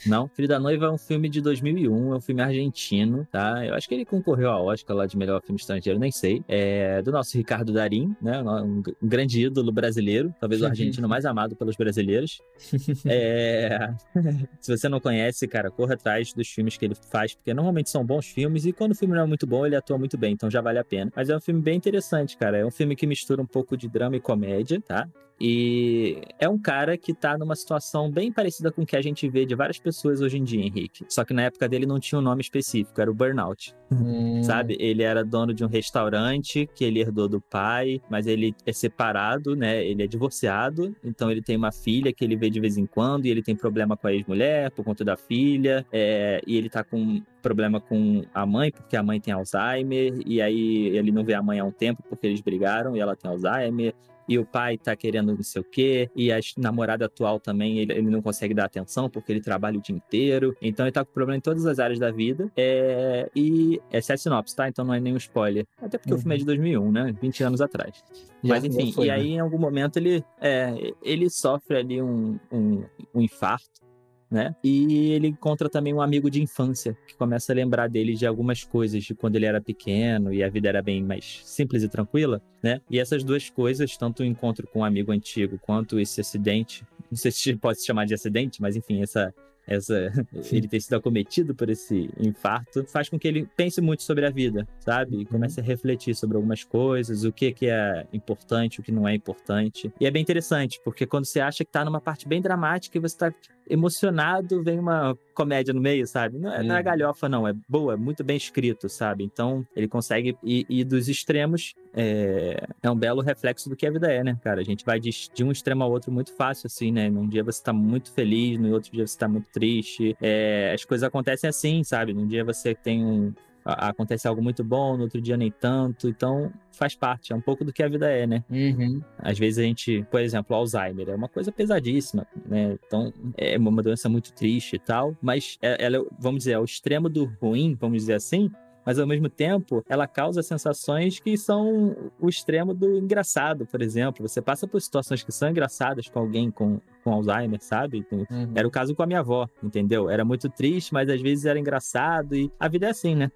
Não, 0.07 0.29
Filho 0.29 0.49
da 0.49 0.59
Noiva 0.59 0.87
é 0.87 0.91
um 0.91 0.99
filme 0.99 1.29
de 1.29 1.41
2001, 1.41 2.13
é 2.13 2.17
um 2.17 2.21
filme 2.21 2.41
argentino, 2.41 3.27
tá? 3.31 3.65
Eu 3.65 3.75
acho 3.75 3.89
que 3.89 3.95
ele 3.95 4.05
concorreu 4.05 4.51
ao 4.51 4.67
Oscar 4.67 4.97
lá 4.97 5.07
de 5.07 5.17
melhor 5.17 5.43
filme 5.43 5.61
estrangeiro, 5.61 5.99
nem 5.99 6.11
sei. 6.11 6.43
É 6.49 7.03
do 7.03 7.13
nosso 7.13 7.37
Ricardo 7.37 7.73
Darim, 7.73 8.15
né? 8.21 8.43
Um, 8.43 8.83
grande 9.03 9.47
ídolo 9.47 9.71
brasileiro, 9.73 10.35
talvez 10.41 10.63
o 10.63 10.67
argentino 10.67 11.09
mais 11.09 11.25
amado 11.25 11.55
pelos 11.57 11.77
brasileiros. 11.77 12.41
é... 13.05 13.93
Se 14.61 14.77
você 14.77 14.89
não 14.89 15.01
conhece, 15.01 15.47
cara, 15.47 15.71
corra 15.71 15.95
atrás 15.95 16.33
dos 16.33 16.49
filmes 16.49 16.77
que 16.77 16.85
ele 16.85 16.95
faz, 17.11 17.35
porque 17.35 17.53
normalmente 17.53 17.91
são 17.91 18.05
bons 18.05 18.27
filmes 18.27 18.65
e 18.67 18.73
quando 18.73 18.93
o 18.93 18.95
filme 18.95 19.15
não 19.15 19.23
é 19.23 19.27
muito 19.27 19.47
bom, 19.47 19.67
ele 19.67 19.77
atua 19.77 19.99
muito 19.99 20.17
bem, 20.17 20.33
então 20.33 20.51
já 20.51 20.61
vale 20.61 20.79
a 20.79 20.85
pena. 20.85 21.13
Mas 21.15 21.29
é 21.29 21.37
um 21.37 21.41
filme 21.41 21.61
bem 21.61 21.77
interessante, 21.77 22.37
cara. 22.37 22.59
É 22.59 22.67
um 22.67 22.71
filme 22.71 22.97
que 22.97 23.07
mistura 23.07 23.41
um 23.43 23.47
pouco 23.47 23.77
de 23.77 23.89
drama 23.89 24.17
e 24.17 24.21
comédia, 24.21 24.81
tá? 24.81 25.09
E 25.41 26.21
é 26.39 26.49
um 26.49 26.59
cara 26.59 26.99
que 26.99 27.15
tá 27.15 27.39
numa 27.39 27.57
situação 27.57 28.11
bem 28.11 28.31
parecida 28.31 28.71
com 28.71 28.83
o 28.83 28.87
que 28.87 28.97
a 28.97 29.01
gente 29.01 29.29
vê 29.29 29.47
de 29.47 29.55
várias 29.55 29.79
pessoas 29.79 30.21
hoje 30.21 30.37
em 30.37 30.45
dia, 30.45 30.61
Henrique. 30.61 31.05
Só 31.09 31.25
que 31.25 31.33
na 31.33 31.43
época 31.43 31.69
dele 31.69 31.87
não 31.87 31.99
tinha 31.99 32.19
um 32.19 32.23
nome 32.23 32.43
específico, 32.43 33.01
era 33.01 33.11
o 33.11 33.15
burnout. 33.15 33.75
Hum. 33.91 34.43
Sabe? 34.43 34.77
Ele 34.79 35.03
era 35.03 35.25
dono 35.25 35.55
de 35.55 35.65
um 35.65 35.69
restaurante 35.69 36.69
que 36.75 36.85
ele 36.85 37.01
herdou 37.01 37.29
do 37.29 37.41
pai, 37.41 38.01
mas 38.11 38.27
ele 38.27 38.55
é 38.67 38.73
separado, 38.73 39.57
né? 39.57 39.85
Ele 39.85 40.03
é 40.03 40.07
divorciado, 40.07 40.95
então 41.03 41.31
ele 41.31 41.41
tem 41.41 41.57
uma 41.57 41.73
filha 41.73 42.13
que 42.13 42.25
ele 42.25 42.37
vê 42.37 42.51
de 42.51 42.61
vez 42.61 42.77
em 42.77 42.87
quando 42.87 43.27
e 43.27 43.31
ele 43.31 43.43
tem 43.43 43.57
problema 43.57 43.97
com 43.97 44.07
a 44.07 44.13
ex-mulher 44.13 44.71
por 44.71 44.85
conta 44.85 45.05
da 45.05 45.17
filha, 45.17 45.87
é, 45.91 46.41
e 46.47 46.57
ele 46.57 46.69
tá 46.69 46.85
com 46.85 47.23
problema 47.41 47.81
com 47.81 48.23
a 48.35 48.45
mãe, 48.45 48.71
porque 48.71 48.97
a 48.97 49.03
mãe 49.03 49.21
tem 49.21 49.33
Alzheimer, 49.33 50.21
e 50.27 50.43
aí 50.43 50.89
ele 50.97 51.11
não 51.11 51.25
vê 51.25 51.35
a 51.35 51.43
mãe 51.43 51.59
há 51.59 51.65
um 51.65 51.73
tempo 51.73 52.03
porque 52.09 52.27
eles 52.27 52.41
brigaram 52.41 52.95
e 52.95 53.01
ela 53.01 53.17
tem 53.17 53.31
Alzheimer 53.31 53.95
e 54.31 54.39
o 54.39 54.47
pai 54.47 54.79
tá 54.79 54.95
querendo 54.95 55.35
não 55.35 55.43
sei 55.43 55.61
o 55.61 55.65
quê, 55.65 56.09
e 56.15 56.31
a 56.31 56.39
namorada 56.57 57.07
atual 57.07 57.41
também, 57.41 57.81
ele, 57.81 57.93
ele 57.93 58.09
não 58.09 58.23
consegue 58.23 58.55
dar 58.55 58.67
atenção 58.67 59.11
porque 59.11 59.33
ele 59.33 59.41
trabalha 59.41 59.77
o 59.77 59.83
dia 59.83 59.97
inteiro. 59.97 60.57
Então 60.63 60.87
ele 60.87 60.93
tá 60.93 61.05
com 61.05 61.13
problema 61.13 61.37
em 61.37 61.41
todas 61.41 61.67
as 61.67 61.81
áreas 61.81 61.99
da 61.99 62.13
vida. 62.13 62.49
É, 62.57 63.29
e 63.35 63.81
essa 63.91 64.13
é 64.13 64.15
a 64.15 64.17
sinopse, 64.17 64.55
tá? 64.55 64.69
Então 64.69 64.85
não 64.85 64.95
é 64.95 65.01
nenhum 65.01 65.17
spoiler. 65.17 65.67
Até 65.83 65.99
porque 65.99 66.13
uhum. 66.13 66.19
o 66.19 66.21
filme 66.21 66.37
é 66.37 66.39
de 66.39 66.45
2001, 66.45 66.81
uhum. 66.81 66.93
né? 66.93 67.13
20 67.21 67.43
anos 67.43 67.61
atrás. 67.61 68.05
Já, 68.45 68.55
Mas 68.55 68.65
enfim, 68.65 68.93
foi, 68.93 69.09
e 69.09 69.11
aí 69.11 69.31
né? 69.31 69.35
em 69.35 69.41
algum 69.41 69.59
momento 69.59 69.97
ele, 69.97 70.25
é, 70.41 70.93
ele 71.03 71.29
sofre 71.29 71.79
ali 71.79 72.01
um, 72.01 72.39
um, 72.53 72.85
um 73.13 73.21
infarto 73.21 73.90
né? 74.31 74.55
E 74.63 75.13
ele 75.13 75.27
encontra 75.27 75.69
também 75.69 75.93
um 75.93 76.01
amigo 76.01 76.31
de 76.31 76.41
infância 76.41 76.97
que 77.07 77.17
começa 77.17 77.53
a 77.53 77.55
lembrar 77.55 77.89
dele 77.89 78.15
de 78.15 78.27
algumas 78.27 78.63
coisas 78.63 79.03
de 79.03 79.15
quando 79.15 79.37
ele 79.37 79.47
era 79.47 79.61
pequeno 79.61 80.33
e 80.33 80.43
a 80.43 80.49
vida 80.49 80.69
era 80.69 80.81
bem 80.81 81.03
mais 81.03 81.41
simples 81.45 81.83
e 81.83 81.89
tranquila, 81.89 82.41
né? 82.63 82.81
E 82.89 82.99
essas 82.99 83.25
duas 83.25 83.51
coisas, 83.51 83.97
tanto 83.97 84.23
o 84.23 84.27
encontro 84.27 84.67
com 84.69 84.81
um 84.81 84.85
amigo 84.85 85.11
antigo 85.11 85.59
quanto 85.59 85.99
esse 85.99 86.21
acidente, 86.21 86.85
não 87.11 87.17
sei 87.17 87.33
se 87.33 87.57
pode 87.57 87.81
se 87.81 87.87
chamar 87.87 88.07
de 88.07 88.15
acidente, 88.15 88.63
mas 88.63 88.77
enfim, 88.77 89.03
essa 89.03 89.35
essa, 89.71 89.95
ele 90.51 90.69
ter 90.69 90.81
sido 90.81 90.95
acometido 90.95 91.55
por 91.55 91.71
esse 91.71 92.11
infarto, 92.19 92.85
faz 92.87 93.09
com 93.09 93.19
que 93.19 93.29
ele 93.29 93.49
pense 93.57 93.81
muito 93.81 94.03
sobre 94.03 94.27
a 94.27 94.31
vida, 94.31 94.67
sabe? 94.81 95.15
E 95.15 95.19
uhum. 95.19 95.25
comece 95.27 95.61
a 95.61 95.63
refletir 95.63 96.15
sobre 96.15 96.37
algumas 96.37 96.65
coisas, 96.65 97.25
o 97.25 97.33
que, 97.33 97.53
que 97.53 97.67
é 97.67 98.07
importante, 98.13 98.81
o 98.81 98.83
que 98.83 98.93
não 98.93 99.07
é 99.07 99.15
importante. 99.15 99.93
E 100.01 100.07
é 100.07 100.11
bem 100.11 100.23
interessante, 100.23 100.81
porque 100.85 101.07
quando 101.07 101.25
você 101.25 101.41
acha 101.41 101.65
que 101.65 101.71
tá 101.71 101.85
numa 101.85 102.01
parte 102.01 102.27
bem 102.27 102.43
dramática 102.43 102.99
e 102.99 103.01
você 103.01 103.17
tá 103.17 103.35
emocionado, 103.71 104.63
vem 104.63 104.79
uma 104.79 105.17
comédia 105.33 105.73
no 105.73 105.81
meio, 105.81 106.07
sabe? 106.07 106.39
Não 106.39 106.53
é, 106.53 106.63
não 106.63 106.77
é 106.77 106.83
galhofa, 106.83 107.29
não. 107.29 107.47
É 107.47 107.55
boa, 107.69 107.95
é 107.95 107.97
muito 107.97 108.25
bem 108.25 108.37
escrito, 108.37 108.89
sabe? 108.89 109.25
Então, 109.25 109.67
ele 109.75 109.89
consegue 109.89 110.37
ir, 110.43 110.67
ir 110.69 110.85
dos 110.85 111.09
extremos. 111.09 111.75
É, 111.95 112.67
é, 112.83 112.91
um 112.91 112.97
belo 112.97 113.23
reflexo 113.23 113.69
do 113.69 113.77
que 113.77 113.87
a 113.87 113.91
vida 113.91 114.13
é, 114.13 114.23
né, 114.23 114.37
cara? 114.43 114.61
A 114.61 114.65
gente 114.65 114.85
vai 114.85 115.01
de, 115.01 115.11
de, 115.33 115.45
um 115.45 115.51
extremo 115.51 115.83
ao 115.83 115.91
outro 115.91 116.13
muito 116.13 116.33
fácil, 116.35 116.67
assim, 116.67 116.93
né? 116.93 117.09
Num 117.09 117.29
dia 117.29 117.43
você 117.43 117.63
tá 117.63 117.73
muito 117.73 118.13
feliz, 118.13 118.59
no 118.59 118.73
outro 118.73 118.93
dia 118.93 119.07
você 119.07 119.17
tá 119.17 119.29
muito 119.29 119.49
triste. 119.51 120.17
É, 120.21 120.73
as 120.75 120.85
coisas 120.85 121.07
acontecem 121.07 121.49
assim, 121.49 121.83
sabe? 121.85 122.13
Num 122.13 122.27
dia 122.27 122.45
você 122.45 122.75
tem 122.75 123.05
um, 123.05 123.33
acontece 123.65 124.27
algo 124.27 124.43
muito 124.43 124.65
bom, 124.65 124.97
no 124.97 125.05
outro 125.05 125.21
dia 125.21 125.37
nem 125.37 125.51
tanto. 125.51 126.09
Então, 126.09 126.53
faz 126.73 126.95
parte, 126.95 127.33
é 127.33 127.37
um 127.37 127.41
pouco 127.41 127.65
do 127.65 127.73
que 127.73 127.83
a 127.83 127.89
vida 127.89 128.11
é, 128.11 128.27
né? 128.27 128.45
Uhum. 128.51 129.03
Às 129.19 129.39
vezes 129.39 129.59
a 129.59 129.63
gente, 129.63 130.05
por 130.11 130.21
exemplo, 130.21 130.57
Alzheimer 130.57 131.09
é 131.09 131.15
uma 131.15 131.29
coisa 131.29 131.53
pesadíssima, 131.53 132.27
né? 132.47 132.79
Então, 132.87 133.13
é 133.37 133.59
uma 133.59 133.83
doença 133.83 134.09
muito 134.09 134.33
triste 134.33 134.77
e 134.77 134.79
tal, 134.79 135.17
mas 135.21 135.59
é, 135.61 135.85
ela, 135.85 136.05
vamos 136.19 136.41
dizer, 136.41 136.53
é 136.53 136.59
o 136.59 136.65
extremo 136.65 137.09
do 137.09 137.25
ruim, 137.41 137.77
vamos 137.79 137.99
dizer 137.99 138.15
assim, 138.15 138.51
mas 138.85 138.99
ao 138.99 139.07
mesmo 139.07 139.29
tempo 139.29 139.85
ela 139.89 140.07
causa 140.07 140.43
sensações 140.43 141.19
que 141.19 141.37
são 141.37 141.97
o 142.19 142.29
extremo 142.29 142.75
do 142.75 142.99
engraçado, 142.99 143.67
por 143.67 143.83
exemplo. 143.83 144.27
Você 144.27 144.41
passa 144.41 144.67
por 144.67 144.81
situações 144.81 145.23
que 145.23 145.33
são 145.33 145.51
engraçadas 145.51 146.09
com 146.09 146.19
alguém 146.19 146.51
com, 146.51 146.81
com 147.05 147.13
Alzheimer, 147.13 147.61
sabe? 147.63 148.05
Uhum. 148.11 148.53
Era 148.55 148.67
o 148.67 148.71
caso 148.71 148.95
com 148.95 149.03
a 149.03 149.07
minha 149.07 149.21
avó, 149.21 149.49
entendeu? 149.63 150.09
Era 150.09 150.25
muito 150.25 150.49
triste, 150.49 150.93
mas 150.93 151.09
às 151.09 151.21
vezes 151.21 151.45
era 151.45 151.59
engraçado 151.59 152.35
e 152.35 152.51
a 152.59 152.69
vida 152.69 152.87
é 152.87 152.91
assim, 152.91 153.15
né? 153.15 153.31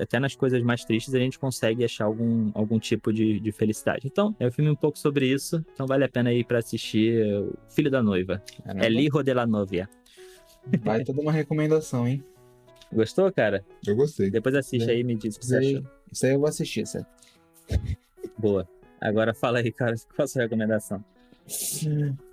Até 0.00 0.18
nas 0.18 0.34
coisas 0.34 0.62
mais 0.62 0.84
tristes 0.84 1.14
a 1.14 1.18
gente 1.18 1.38
consegue 1.38 1.84
achar 1.84 2.04
algum, 2.04 2.50
algum 2.54 2.78
tipo 2.78 3.12
de, 3.12 3.40
de 3.40 3.52
felicidade. 3.52 4.06
Então, 4.06 4.34
é 4.38 4.46
um 4.46 4.52
filme 4.52 4.70
um 4.70 4.76
pouco 4.76 4.98
sobre 4.98 5.26
isso, 5.26 5.64
então 5.72 5.86
vale 5.86 6.04
a 6.04 6.08
pena 6.08 6.32
ir 6.32 6.44
para 6.44 6.58
assistir 6.58 7.24
O 7.34 7.56
Filho 7.68 7.90
da 7.90 8.02
Noiva. 8.02 8.42
Caramba. 8.64 8.84
El 8.84 9.00
Hijo 9.00 9.22
de 9.22 9.34
la 9.34 9.46
Novia. 9.46 9.88
Vai 10.82 11.04
toda 11.04 11.20
uma 11.20 11.32
recomendação, 11.32 12.06
hein? 12.06 12.22
Gostou, 12.92 13.32
cara? 13.32 13.64
Eu 13.86 13.94
gostei. 13.94 14.30
Depois 14.30 14.54
assiste 14.54 14.88
é. 14.88 14.92
aí 14.92 15.00
e 15.00 15.04
me 15.04 15.14
diz 15.14 15.36
o 15.36 15.40
que 15.40 15.46
você 15.46 15.56
achou. 15.56 15.82
Isso 16.10 16.26
aí 16.26 16.32
eu 16.32 16.40
vou 16.40 16.48
assistir, 16.48 16.86
certo? 16.86 17.06
Boa. 18.38 18.68
Agora 19.00 19.32
fala 19.32 19.58
aí, 19.58 19.72
cara, 19.72 19.94
qual 20.14 20.24
a 20.24 20.28
sua 20.28 20.42
recomendação? 20.42 21.04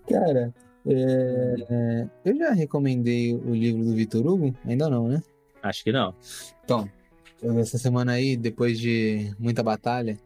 Cara, 0.10 0.54
é... 0.86 2.08
eu 2.26 2.36
já 2.36 2.52
recomendei 2.52 3.36
o 3.36 3.54
livro 3.54 3.84
do 3.84 3.93
Vitor 3.93 4.26
Hugo? 4.26 4.54
Ainda 4.65 4.89
não, 4.89 5.08
né? 5.08 5.22
Acho 5.62 5.84
que 5.84 5.91
não. 5.91 6.13
Então, 6.63 6.89
essa 7.60 7.78
semana 7.78 8.13
aí, 8.13 8.36
depois 8.36 8.80
de 8.80 9.34
muita 9.39 9.62
batalha, 9.63 10.17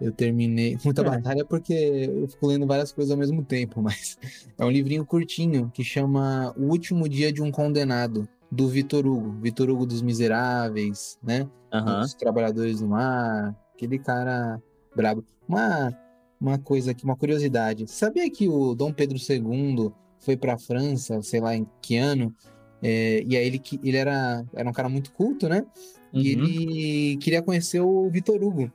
eu 0.00 0.12
terminei. 0.12 0.76
Muita 0.84 1.02
é. 1.02 1.04
batalha 1.04 1.44
porque 1.44 1.72
eu 1.72 2.28
fico 2.28 2.46
lendo 2.46 2.66
várias 2.66 2.92
coisas 2.92 3.10
ao 3.10 3.16
mesmo 3.16 3.42
tempo, 3.44 3.80
mas 3.80 4.18
é 4.58 4.64
um 4.64 4.70
livrinho 4.70 5.06
curtinho 5.06 5.70
que 5.72 5.82
chama 5.82 6.52
O 6.56 6.64
Último 6.64 7.08
Dia 7.08 7.32
de 7.32 7.40
um 7.40 7.50
Condenado 7.50 8.28
do 8.50 8.68
Vitor 8.68 9.06
Hugo, 9.06 9.32
Vitor 9.40 9.68
Hugo 9.70 9.86
dos 9.86 10.02
Miseráveis, 10.02 11.18
né? 11.22 11.48
Uhum. 11.72 12.00
Dos 12.00 12.14
Trabalhadores 12.14 12.80
do 12.80 12.88
Mar, 12.88 13.56
aquele 13.74 13.98
cara 13.98 14.62
brabo. 14.94 15.24
Uma, 15.48 15.96
uma 16.40 16.58
coisa 16.58 16.92
aqui, 16.92 17.04
uma 17.04 17.16
curiosidade. 17.16 17.86
Sabia 17.88 18.30
que 18.30 18.48
o 18.48 18.74
Dom 18.74 18.92
Pedro 18.92 19.18
II 19.18 19.92
foi 20.20 20.36
para 20.36 20.54
a 20.54 20.58
França, 20.58 21.22
sei 21.22 21.40
lá 21.40 21.54
em 21.54 21.66
que 21.80 21.96
ano, 21.96 22.34
é, 22.82 23.22
e 23.26 23.36
aí 23.36 23.46
ele, 23.46 23.60
ele 23.82 23.96
era, 23.96 24.44
era 24.54 24.68
um 24.68 24.72
cara 24.72 24.88
muito 24.88 25.12
culto, 25.12 25.48
né? 25.48 25.64
Uhum. 26.12 26.20
E 26.20 26.28
ele 26.28 27.16
queria 27.18 27.42
conhecer 27.42 27.80
o 27.80 28.08
Vitor 28.10 28.42
Hugo. 28.42 28.70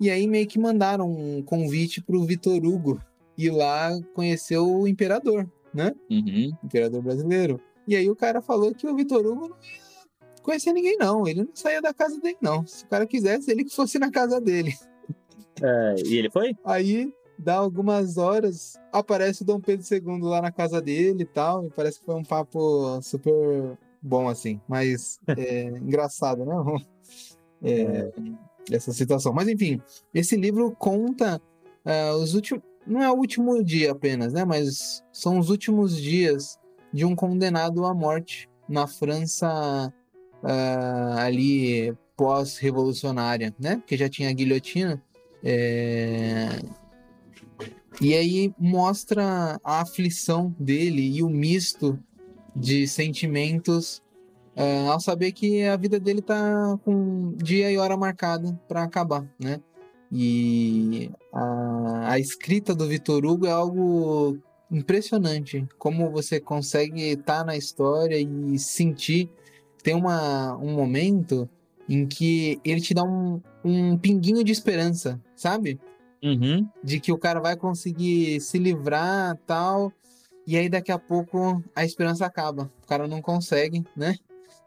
E 0.00 0.10
aí 0.10 0.26
meio 0.26 0.46
que 0.46 0.58
mandaram 0.58 1.10
um 1.10 1.42
convite 1.42 2.00
pro 2.00 2.24
Vitor 2.24 2.64
Hugo 2.64 3.00
ir 3.36 3.50
lá 3.50 3.90
conhecer 4.14 4.58
o 4.58 4.86
imperador, 4.86 5.48
né? 5.72 5.92
Uhum. 6.10 6.52
Imperador 6.62 7.02
brasileiro. 7.02 7.60
E 7.88 7.96
aí 7.96 8.10
o 8.10 8.14
cara 8.14 8.42
falou 8.42 8.74
que 8.74 8.86
o 8.86 8.94
Vitor 8.94 9.26
Hugo 9.26 9.48
não 9.48 9.56
ia 9.56 10.42
conhecer 10.42 10.74
ninguém, 10.74 10.98
não. 10.98 11.26
Ele 11.26 11.44
não 11.44 11.48
saía 11.54 11.80
da 11.80 11.94
casa 11.94 12.20
dele, 12.20 12.36
não. 12.38 12.66
Se 12.66 12.84
o 12.84 12.86
cara 12.86 13.06
quisesse, 13.06 13.50
ele 13.50 13.64
que 13.64 13.74
fosse 13.74 13.98
na 13.98 14.10
casa 14.10 14.38
dele. 14.38 14.76
É, 15.62 15.94
e 16.04 16.18
ele 16.18 16.30
foi? 16.30 16.54
Aí, 16.66 17.10
dá 17.38 17.54
algumas 17.54 18.18
horas, 18.18 18.78
aparece 18.92 19.40
o 19.40 19.44
Dom 19.46 19.58
Pedro 19.58 19.86
II 19.90 20.20
lá 20.20 20.42
na 20.42 20.52
casa 20.52 20.82
dele 20.82 21.22
e 21.22 21.26
tal. 21.26 21.64
E 21.64 21.70
parece 21.70 21.98
que 21.98 22.04
foi 22.04 22.14
um 22.14 22.22
papo 22.22 23.00
super 23.00 23.78
bom, 24.02 24.28
assim. 24.28 24.60
Mas 24.68 25.18
é, 25.26 25.68
engraçado, 25.68 26.44
né? 26.44 26.54
É, 27.60 28.12
essa 28.70 28.92
situação. 28.92 29.32
Mas 29.32 29.48
enfim, 29.48 29.82
esse 30.14 30.36
livro 30.36 30.70
conta 30.78 31.42
uh, 31.84 32.14
os 32.18 32.34
últimos. 32.34 32.62
Não 32.86 33.02
é 33.02 33.10
o 33.10 33.16
último 33.16 33.64
dia 33.64 33.90
apenas, 33.90 34.32
né? 34.32 34.44
Mas 34.44 35.02
são 35.12 35.40
os 35.40 35.50
últimos 35.50 36.00
dias 36.00 36.57
de 36.92 37.04
um 37.04 37.14
condenado 37.14 37.84
à 37.84 37.94
morte 37.94 38.48
na 38.68 38.86
França 38.86 39.92
uh, 40.42 41.18
ali 41.18 41.94
pós-revolucionária, 42.16 43.54
né? 43.58 43.76
Porque 43.76 43.96
já 43.96 44.08
tinha 44.08 44.28
a 44.28 44.32
guilhotina. 44.32 45.02
É... 45.42 46.48
E 48.00 48.14
aí 48.14 48.52
mostra 48.58 49.58
a 49.64 49.80
aflição 49.80 50.54
dele 50.58 51.16
e 51.16 51.22
o 51.22 51.28
misto 51.28 51.98
de 52.54 52.86
sentimentos 52.86 54.02
uh, 54.56 54.90
ao 54.90 55.00
saber 55.00 55.32
que 55.32 55.64
a 55.64 55.76
vida 55.76 55.98
dele 55.98 56.22
tá 56.22 56.78
com 56.84 57.32
dia 57.36 57.70
e 57.70 57.78
hora 57.78 57.96
marcada 57.96 58.58
para 58.68 58.82
acabar, 58.82 59.24
né? 59.40 59.60
E 60.10 61.10
a, 61.32 62.12
a 62.12 62.18
escrita 62.18 62.74
do 62.74 62.86
Vitor 62.86 63.24
Hugo 63.26 63.46
é 63.46 63.50
algo 63.50 64.38
impressionante 64.70 65.66
como 65.78 66.10
você 66.10 66.38
consegue 66.40 67.02
estar 67.02 67.38
tá 67.38 67.44
na 67.44 67.56
história 67.56 68.18
e 68.18 68.58
sentir. 68.58 69.30
Tem 69.82 69.94
uma, 69.94 70.56
um 70.56 70.74
momento 70.74 71.48
em 71.88 72.06
que 72.06 72.60
ele 72.64 72.80
te 72.80 72.92
dá 72.92 73.02
um, 73.02 73.40
um 73.64 73.96
pinguinho 73.96 74.44
de 74.44 74.52
esperança, 74.52 75.20
sabe? 75.34 75.80
Uhum. 76.22 76.68
De 76.82 77.00
que 77.00 77.12
o 77.12 77.18
cara 77.18 77.40
vai 77.40 77.56
conseguir 77.56 78.40
se 78.40 78.58
livrar 78.58 79.38
tal. 79.46 79.92
E 80.46 80.56
aí 80.56 80.68
daqui 80.68 80.92
a 80.92 80.98
pouco 80.98 81.62
a 81.74 81.84
esperança 81.84 82.26
acaba. 82.26 82.70
O 82.82 82.86
cara 82.86 83.06
não 83.06 83.22
consegue, 83.22 83.84
né? 83.96 84.16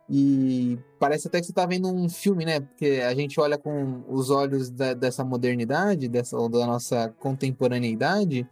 E 0.10 0.78
parece 1.00 1.28
até 1.28 1.40
que 1.40 1.46
você 1.46 1.54
tá 1.54 1.66
vendo 1.66 1.88
um 1.88 2.10
filme, 2.10 2.44
né? 2.44 2.60
Porque 2.60 3.02
a 3.06 3.14
gente 3.14 3.40
olha 3.40 3.58
com 3.58 4.04
os 4.10 4.30
olhos 4.30 4.70
da, 4.70 4.94
dessa 4.94 5.24
modernidade, 5.24 6.10
dessa, 6.10 6.38
da 6.50 6.66
nossa 6.66 7.14
contemporaneidade, 7.20 8.48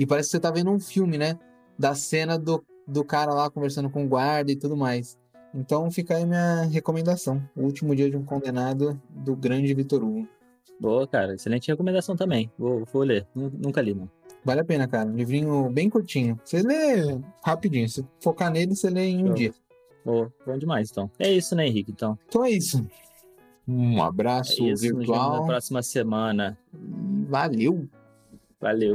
e 0.00 0.06
parece 0.06 0.28
que 0.28 0.30
você 0.32 0.40
tá 0.40 0.50
vendo 0.50 0.70
um 0.70 0.80
filme, 0.80 1.18
né? 1.18 1.38
Da 1.78 1.94
cena 1.94 2.38
do, 2.38 2.64
do 2.88 3.04
cara 3.04 3.34
lá 3.34 3.50
conversando 3.50 3.90
com 3.90 4.02
o 4.02 4.08
guarda 4.08 4.50
e 4.50 4.56
tudo 4.56 4.74
mais. 4.74 5.18
Então 5.54 5.90
fica 5.90 6.16
aí 6.16 6.24
minha 6.24 6.62
recomendação. 6.62 7.46
O 7.54 7.64
último 7.64 7.94
dia 7.94 8.08
de 8.08 8.16
um 8.16 8.24
condenado 8.24 8.98
do 9.10 9.36
grande 9.36 9.74
Vitor 9.74 10.02
Hugo. 10.02 10.26
Boa, 10.80 11.06
cara. 11.06 11.34
Excelente 11.34 11.68
recomendação 11.68 12.16
também. 12.16 12.50
Vou, 12.58 12.82
vou 12.90 13.02
ler. 13.02 13.26
Nunca 13.34 13.82
li, 13.82 13.92
não. 13.92 14.08
Vale 14.42 14.60
a 14.60 14.64
pena, 14.64 14.88
cara. 14.88 15.06
Um 15.06 15.16
livrinho 15.16 15.68
bem 15.68 15.90
curtinho. 15.90 16.40
Você 16.42 16.62
lê 16.62 17.20
rapidinho. 17.44 17.86
Se 17.86 18.02
focar 18.20 18.50
nele, 18.50 18.74
você 18.74 18.88
lê 18.88 19.04
em 19.04 19.28
um 19.28 19.34
dia. 19.34 19.52
Boa, 20.02 20.32
bom 20.46 20.56
demais, 20.56 20.90
então. 20.90 21.10
É 21.18 21.30
isso, 21.30 21.54
né, 21.54 21.66
Henrique? 21.66 21.90
Então, 21.90 22.18
então 22.26 22.42
é 22.42 22.50
isso. 22.52 22.82
Um 23.68 24.02
abraço 24.02 24.64
é 24.64 24.70
isso, 24.70 24.82
virtual. 24.82 25.30
Nos 25.32 25.40
na 25.40 25.46
próxima 25.46 25.82
semana. 25.82 26.58
Valeu. 27.28 27.86
Valeu. 28.58 28.94